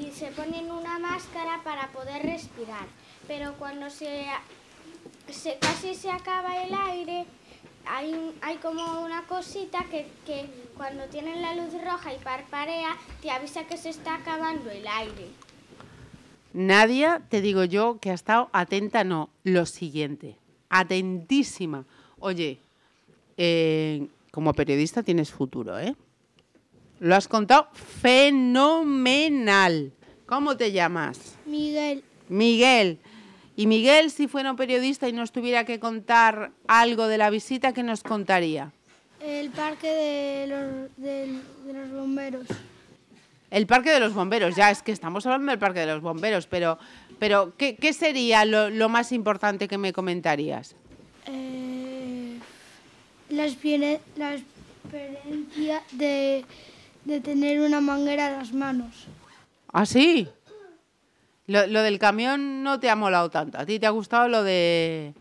y 0.00 0.10
se 0.12 0.30
ponen 0.30 0.70
una 0.70 0.98
máscara 0.98 1.60
para 1.62 1.88
poder 1.88 2.22
respirar. 2.22 2.86
Pero 3.26 3.54
cuando 3.58 3.90
se, 3.90 4.26
se- 5.28 5.58
casi 5.60 5.94
se 5.94 6.10
acaba 6.10 6.62
el 6.62 6.74
aire, 6.74 7.26
hay, 7.86 8.12
un- 8.12 8.32
hay 8.42 8.56
como 8.56 9.02
una 9.02 9.22
cosita 9.26 9.84
que, 9.90 10.06
que 10.26 10.46
cuando 10.76 11.04
tienen 11.06 11.42
la 11.42 11.54
luz 11.54 11.72
roja 11.84 12.12
y 12.14 12.18
parparea, 12.18 12.96
te 13.20 13.30
avisa 13.30 13.64
que 13.66 13.76
se 13.76 13.88
está 13.90 14.14
acabando 14.16 14.70
el 14.70 14.86
aire. 14.86 15.28
Nadia, 16.54 17.22
te 17.28 17.40
digo 17.40 17.64
yo 17.64 17.98
que 18.00 18.10
ha 18.10 18.14
estado 18.14 18.50
atenta, 18.52 19.04
no, 19.04 19.30
lo 19.42 19.64
siguiente, 19.66 20.36
atentísima. 20.68 21.84
Oye, 22.18 22.58
eh, 23.38 24.06
como 24.30 24.52
periodista 24.52 25.02
tienes 25.02 25.30
futuro, 25.30 25.78
¿eh? 25.78 25.94
Lo 27.00 27.14
has 27.16 27.26
contado 27.26 27.68
fenomenal. 28.72 29.92
¿Cómo 30.26 30.56
te 30.56 30.70
llamas? 30.72 31.36
Miguel, 31.46 32.04
Miguel. 32.28 32.98
Y 33.56 33.66
Miguel, 33.66 34.10
si 34.10 34.28
fuera 34.28 34.50
un 34.50 34.56
periodista 34.56 35.08
y 35.08 35.12
nos 35.12 35.30
tuviera 35.32 35.64
que 35.64 35.78
contar 35.78 36.52
algo 36.66 37.06
de 37.06 37.18
la 37.18 37.28
visita, 37.30 37.72
¿qué 37.72 37.82
nos 37.82 38.02
contaría? 38.02 38.72
el 39.20 39.50
parque 39.50 39.86
de 39.88 40.46
los, 40.48 40.96
de 40.96 41.38
los 41.72 41.92
bomberos. 41.92 42.44
El 43.52 43.66
parque 43.68 43.90
de 43.90 44.00
los 44.00 44.14
bomberos, 44.14 44.56
ya 44.56 44.70
es 44.70 44.82
que 44.82 44.90
estamos 44.90 45.24
hablando 45.26 45.50
del 45.52 45.60
parque 45.60 45.78
de 45.80 45.86
los 45.86 46.00
bomberos, 46.00 46.48
pero, 46.48 46.76
pero 47.20 47.52
¿qué, 47.56 47.76
qué 47.76 47.92
sería 47.92 48.44
lo, 48.44 48.68
lo 48.70 48.88
más 48.88 49.12
importante 49.12 49.68
que 49.68 49.78
me 49.78 49.92
comentarías? 49.92 50.74
Eh, 51.26 52.36
la, 53.28 53.46
expiere- 53.46 54.00
la 54.16 54.34
experiencia 54.34 55.82
de, 55.92 56.44
de 57.04 57.20
tener 57.20 57.60
una 57.60 57.80
manguera 57.80 58.26
en 58.32 58.38
las 58.38 58.52
manos. 58.52 59.06
¿Ah, 59.72 59.86
sí? 59.86 60.26
Lo, 61.46 61.66
lo 61.66 61.82
del 61.82 61.98
camión 61.98 62.62
no 62.62 62.78
te 62.80 62.88
ha 62.90 62.96
molado 62.96 63.30
tanto. 63.30 63.58
A 63.58 63.66
ti 63.66 63.78
te 63.78 63.86
ha 63.86 63.90
gustado 63.90 64.28
lo 64.28 64.42
de, 64.42 65.14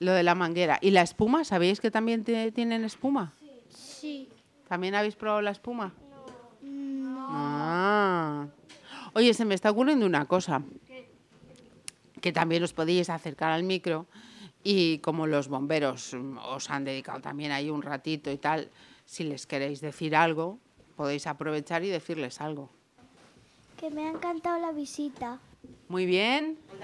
lo 0.00 0.12
de 0.12 0.22
la 0.22 0.34
manguera. 0.34 0.78
¿Y 0.80 0.90
la 0.90 1.02
espuma? 1.02 1.44
¿Sabéis 1.44 1.80
que 1.80 1.90
también 1.90 2.24
te- 2.24 2.50
tienen 2.52 2.84
espuma? 2.84 3.32
Sí. 3.68 4.28
¿También 4.68 4.94
habéis 4.94 5.16
probado 5.16 5.42
la 5.42 5.50
espuma? 5.52 5.92
Ah. 7.18 8.46
Oye, 9.14 9.34
se 9.34 9.44
me 9.44 9.54
está 9.54 9.70
ocurriendo 9.70 10.06
una 10.06 10.26
cosa. 10.26 10.62
Que 12.20 12.32
también 12.32 12.62
os 12.62 12.72
podéis 12.74 13.08
acercar 13.08 13.50
al 13.52 13.62
micro 13.62 14.06
y 14.62 14.98
como 14.98 15.26
los 15.26 15.48
bomberos 15.48 16.12
mm, 16.12 16.36
os 16.36 16.68
han 16.68 16.84
dedicado 16.84 17.20
también 17.20 17.50
ahí 17.50 17.70
un 17.70 17.80
ratito 17.80 18.30
y 18.30 18.36
tal, 18.36 18.68
si 19.06 19.24
les 19.24 19.46
queréis 19.46 19.80
decir 19.80 20.14
algo, 20.14 20.58
podéis 20.96 21.26
aprovechar 21.26 21.82
y 21.82 21.88
decirles 21.88 22.42
algo. 22.42 22.68
Que 23.78 23.88
me 23.88 24.04
ha 24.06 24.10
encantado 24.10 24.58
la 24.60 24.70
visita. 24.72 25.38
Muy 25.88 26.06
bien, 26.06 26.58
A 26.70 26.74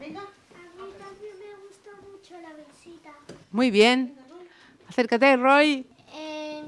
mí 0.00 0.12
también 0.12 1.38
me 1.38 1.66
gustó 1.66 1.90
mucho 2.10 2.34
la 2.40 2.52
visita. 2.54 3.12
muy 3.50 3.70
bien. 3.70 4.16
Acércate, 4.88 5.36
Roy. 5.36 5.86
Eh, 6.14 6.62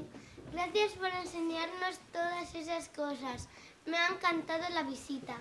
gracias 0.53 0.93
por 0.93 1.07
enseñarnos 1.09 1.99
todas 2.11 2.53
esas 2.55 2.89
cosas. 2.89 3.47
Me 3.85 3.97
ha 3.97 4.07
encantado 4.09 4.63
la 4.73 4.83
visita. 4.83 5.35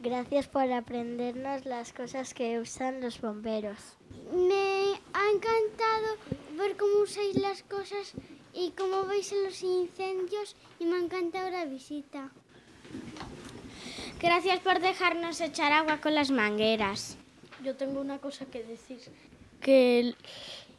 Gracias 0.00 0.48
por 0.48 0.70
aprendernos 0.72 1.64
las 1.64 1.92
cosas 1.92 2.34
que 2.34 2.58
usan 2.58 3.00
los 3.00 3.20
bomberos. 3.20 3.78
Me 4.34 4.94
ha 5.12 5.30
encantado 5.30 6.16
ver 6.58 6.76
cómo 6.76 7.02
usáis 7.02 7.36
las 7.36 7.62
cosas 7.62 8.12
y 8.52 8.72
cómo 8.72 9.04
veis 9.04 9.30
en 9.32 9.44
los 9.44 9.62
incendios 9.62 10.56
y 10.80 10.86
me 10.86 10.96
ha 10.96 11.00
encantado 11.00 11.50
la 11.50 11.66
visita. 11.66 12.30
Gracias 14.22 14.60
por 14.60 14.80
dejarnos 14.80 15.40
echar 15.40 15.72
agua 15.72 15.98
con 16.00 16.14
las 16.14 16.30
mangueras. 16.30 17.16
Yo 17.64 17.74
tengo 17.74 18.00
una 18.00 18.18
cosa 18.18 18.44
que 18.46 18.62
decir. 18.62 18.98
Que 19.60 20.14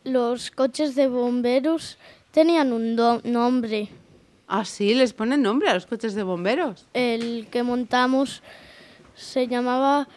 los 0.03 0.49
coches 0.51 0.95
de 0.95 1.07
bomberos 1.07 1.97
tenían 2.31 2.71
un 2.73 2.95
do- 2.95 3.21
nombre. 3.23 3.89
Ah, 4.47 4.65
sí, 4.65 4.93
les 4.93 5.13
ponen 5.13 5.41
nombre 5.41 5.69
a 5.69 5.73
los 5.73 5.85
coches 5.85 6.15
de 6.15 6.23
bomberos. 6.23 6.85
El 6.93 7.47
que 7.51 7.63
montamos 7.63 8.41
se 9.15 9.47
llamaba 9.47 10.07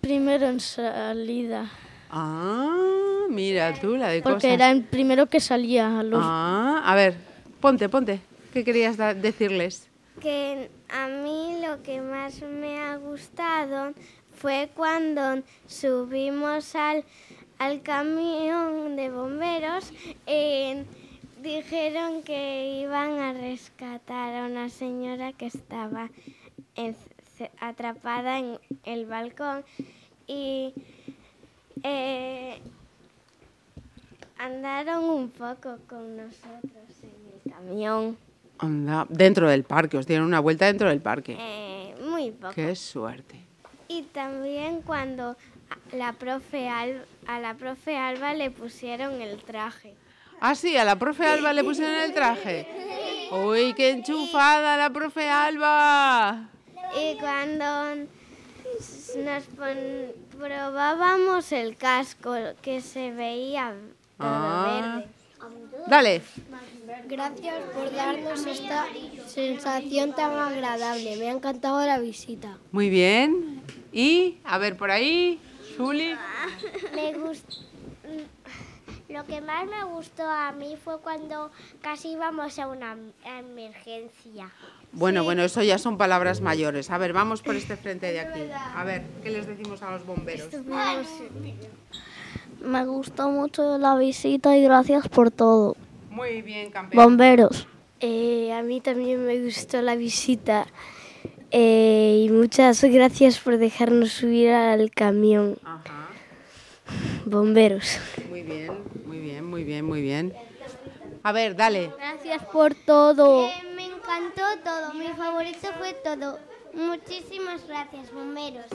Primero 0.00 0.48
en 0.48 0.60
salida. 0.60 1.70
Ah, 2.10 3.26
mira 3.28 3.74
tú, 3.78 3.96
la 3.96 4.08
de 4.08 4.22
Porque 4.22 4.36
cosas. 4.36 4.50
era 4.52 4.70
el 4.70 4.82
primero 4.84 5.26
que 5.26 5.40
salía 5.40 6.00
a 6.00 6.02
los... 6.02 6.20
Ah, 6.22 6.82
a 6.84 6.94
ver, 6.94 7.14
ponte, 7.60 7.88
ponte. 7.90 8.20
¿Qué 8.52 8.64
querías 8.64 8.96
decirles? 9.20 9.88
Que 10.20 10.70
a 10.90 11.08
mí 11.08 11.60
lo 11.66 11.82
que 11.82 12.02
más 12.02 12.42
me 12.42 12.78
ha 12.78 12.96
gustado 12.96 13.94
fue 14.34 14.70
cuando 14.74 15.42
subimos 15.66 16.74
al, 16.74 17.04
al 17.58 17.80
camión 17.82 18.96
de 18.96 19.10
bomberos. 19.10 19.92
eh, 20.26 20.84
dijeron 21.42 22.22
que 22.22 22.80
iban 22.82 23.18
a 23.18 23.32
rescatar 23.32 24.34
a 24.34 24.46
una 24.46 24.68
señora 24.68 25.32
que 25.32 25.46
estaba 25.46 26.10
atrapada 27.58 28.38
en 28.38 28.58
el 28.84 29.06
balcón 29.06 29.64
y 30.26 30.74
eh, 31.82 32.60
andaron 34.38 35.04
un 35.04 35.30
poco 35.30 35.78
con 35.88 36.16
nosotros 36.16 37.02
en 37.02 37.32
el 37.32 37.52
camión. 37.52 38.29
Anda, 38.60 39.06
dentro 39.08 39.48
del 39.48 39.64
parque, 39.64 39.96
os 39.96 40.06
dieron 40.06 40.26
una 40.26 40.40
vuelta 40.40 40.66
dentro 40.66 40.88
del 40.88 41.00
parque. 41.00 41.36
Eh, 41.38 41.94
muy 42.02 42.30
poco. 42.30 42.52
Qué 42.54 42.74
suerte. 42.76 43.40
Y 43.88 44.02
también 44.02 44.82
cuando 44.82 45.36
la 45.92 46.12
profe 46.12 46.68
Al- 46.68 47.04
a 47.26 47.40
la 47.40 47.54
profe 47.54 47.96
Alba 47.96 48.34
le 48.34 48.50
pusieron 48.50 49.20
el 49.20 49.38
traje. 49.42 49.94
Ah, 50.40 50.54
sí, 50.54 50.76
a 50.76 50.84
la 50.84 50.96
profe 50.96 51.26
Alba 51.26 51.52
le 51.52 51.64
pusieron 51.64 51.94
el 51.96 52.12
traje. 52.14 52.66
Uy, 53.32 53.74
qué 53.74 53.90
enchufada 53.90 54.76
la 54.76 54.90
profe 54.90 55.28
Alba. 55.28 56.48
Y 57.00 57.16
cuando 57.18 57.94
nos 59.24 59.44
probábamos 60.38 61.52
el 61.52 61.76
casco 61.76 62.34
que 62.62 62.80
se 62.80 63.10
veía 63.12 63.74
todo 64.18 64.26
Ah. 64.28 64.96
verde. 65.02 65.08
Dale. 65.88 66.22
Gracias 67.08 67.54
por 67.74 67.92
darnos 67.94 68.46
esta 68.46 68.86
sensación 69.26 70.14
tan 70.14 70.32
agradable. 70.32 71.16
Me 71.16 71.28
ha 71.28 71.32
encantado 71.32 71.84
la 71.84 71.98
visita. 71.98 72.58
Muy 72.72 72.90
bien. 72.90 73.62
Y, 73.92 74.38
a 74.44 74.58
ver, 74.58 74.76
por 74.76 74.90
ahí, 74.90 75.40
Juli. 75.76 76.14
Me 76.94 77.14
gustó. 77.14 77.56
Lo 79.08 79.26
que 79.26 79.40
más 79.40 79.66
me 79.66 79.82
gustó 79.84 80.22
a 80.22 80.52
mí 80.52 80.76
fue 80.82 81.00
cuando 81.00 81.50
casi 81.80 82.12
íbamos 82.12 82.56
a 82.60 82.68
una 82.68 82.96
emergencia. 83.24 84.52
Bueno, 84.92 85.24
bueno, 85.24 85.42
eso 85.42 85.62
ya 85.64 85.78
son 85.78 85.98
palabras 85.98 86.40
mayores. 86.40 86.90
A 86.90 86.98
ver, 86.98 87.12
vamos 87.12 87.42
por 87.42 87.56
este 87.56 87.76
frente 87.76 88.12
de 88.12 88.20
aquí. 88.20 88.40
A 88.52 88.84
ver, 88.84 89.02
¿qué 89.22 89.30
les 89.30 89.48
decimos 89.48 89.82
a 89.82 89.90
los 89.90 90.06
bomberos? 90.06 90.48
Me 92.60 92.84
gustó 92.84 93.30
mucho 93.30 93.78
la 93.78 93.96
visita 93.96 94.56
y 94.56 94.62
gracias 94.62 95.08
por 95.08 95.32
todo. 95.32 95.76
Muy 96.10 96.42
bien, 96.42 96.70
campeón. 96.70 97.02
Bomberos. 97.02 97.66
Eh, 98.00 98.52
a 98.52 98.62
mí 98.62 98.80
también 98.80 99.24
me 99.24 99.42
gustó 99.42 99.80
la 99.82 99.94
visita 99.94 100.66
eh, 101.50 102.24
y 102.26 102.30
muchas 102.30 102.82
gracias 102.84 103.38
por 103.38 103.58
dejarnos 103.58 104.12
subir 104.12 104.50
al 104.50 104.90
camión. 104.90 105.58
Ajá. 105.64 106.08
Bomberos. 107.24 107.98
Muy 108.28 108.42
bien, 108.42 108.72
muy 109.06 109.18
bien, 109.20 109.44
muy 109.44 109.64
bien, 109.64 109.84
muy 109.84 110.02
bien. 110.02 110.34
A 111.22 111.32
ver, 111.32 111.54
dale. 111.54 111.92
Gracias 111.96 112.44
por 112.46 112.74
todo. 112.74 113.46
Eh, 113.46 113.52
me 113.76 113.84
encantó 113.84 114.42
todo, 114.64 114.94
mi 114.94 115.06
favorito 115.08 115.68
fue 115.78 115.92
todo. 115.94 116.38
Muchísimas 116.74 117.66
gracias, 117.66 118.12
bomberos. 118.12 118.66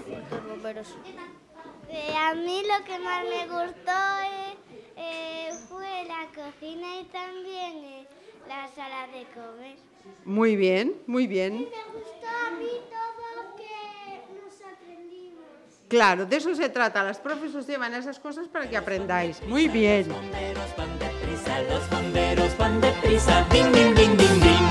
Eh, 1.89 2.13
a 2.17 2.33
mí 2.33 2.61
lo 2.61 2.85
que 2.85 2.99
más 2.99 3.23
me 3.23 3.45
gustó 3.47 3.91
eh, 3.91 4.57
eh, 4.95 5.49
fue 5.69 6.05
la 6.05 6.27
cocina 6.27 6.99
y 7.01 7.05
también 7.05 7.83
eh, 7.83 8.07
la 8.47 8.67
sala 8.69 9.07
de 9.07 9.25
comer. 9.33 9.77
Muy 10.23 10.55
bien, 10.55 10.93
muy 11.07 11.27
bien. 11.27 11.53
Me 11.53 11.65
gustó 11.65 12.27
a 12.27 12.51
mí 12.51 12.67
todo 12.89 13.43
lo 13.43 13.55
que 13.55 14.41
nos 14.41 14.61
aprendimos. 14.61 15.45
Claro, 15.87 16.25
de 16.25 16.35
eso 16.37 16.53
se 16.55 16.69
trata. 16.69 17.03
Las 17.03 17.19
profes 17.19 17.53
os 17.55 17.67
llevan 17.67 17.93
esas 17.93 18.19
cosas 18.19 18.47
para 18.47 18.69
que 18.69 18.77
aprendáis. 18.77 19.41
Muy 19.47 19.67
bien. 19.67 20.07
Bomberos 20.09 20.75
van 20.77 20.99
deprisa, 20.99 21.61
los 21.63 21.89
bomberos 21.89 22.57
van 22.57 22.81
deprisa. 22.81 23.45
Ding, 23.51 23.71
ding, 23.71 23.95
ding, 23.95 24.17
ding, 24.17 24.39
ding. 24.41 24.65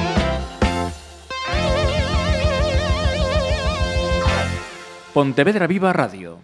Pontevedra 5.13 5.69
Viva 5.69 5.93
Radio 5.93 6.41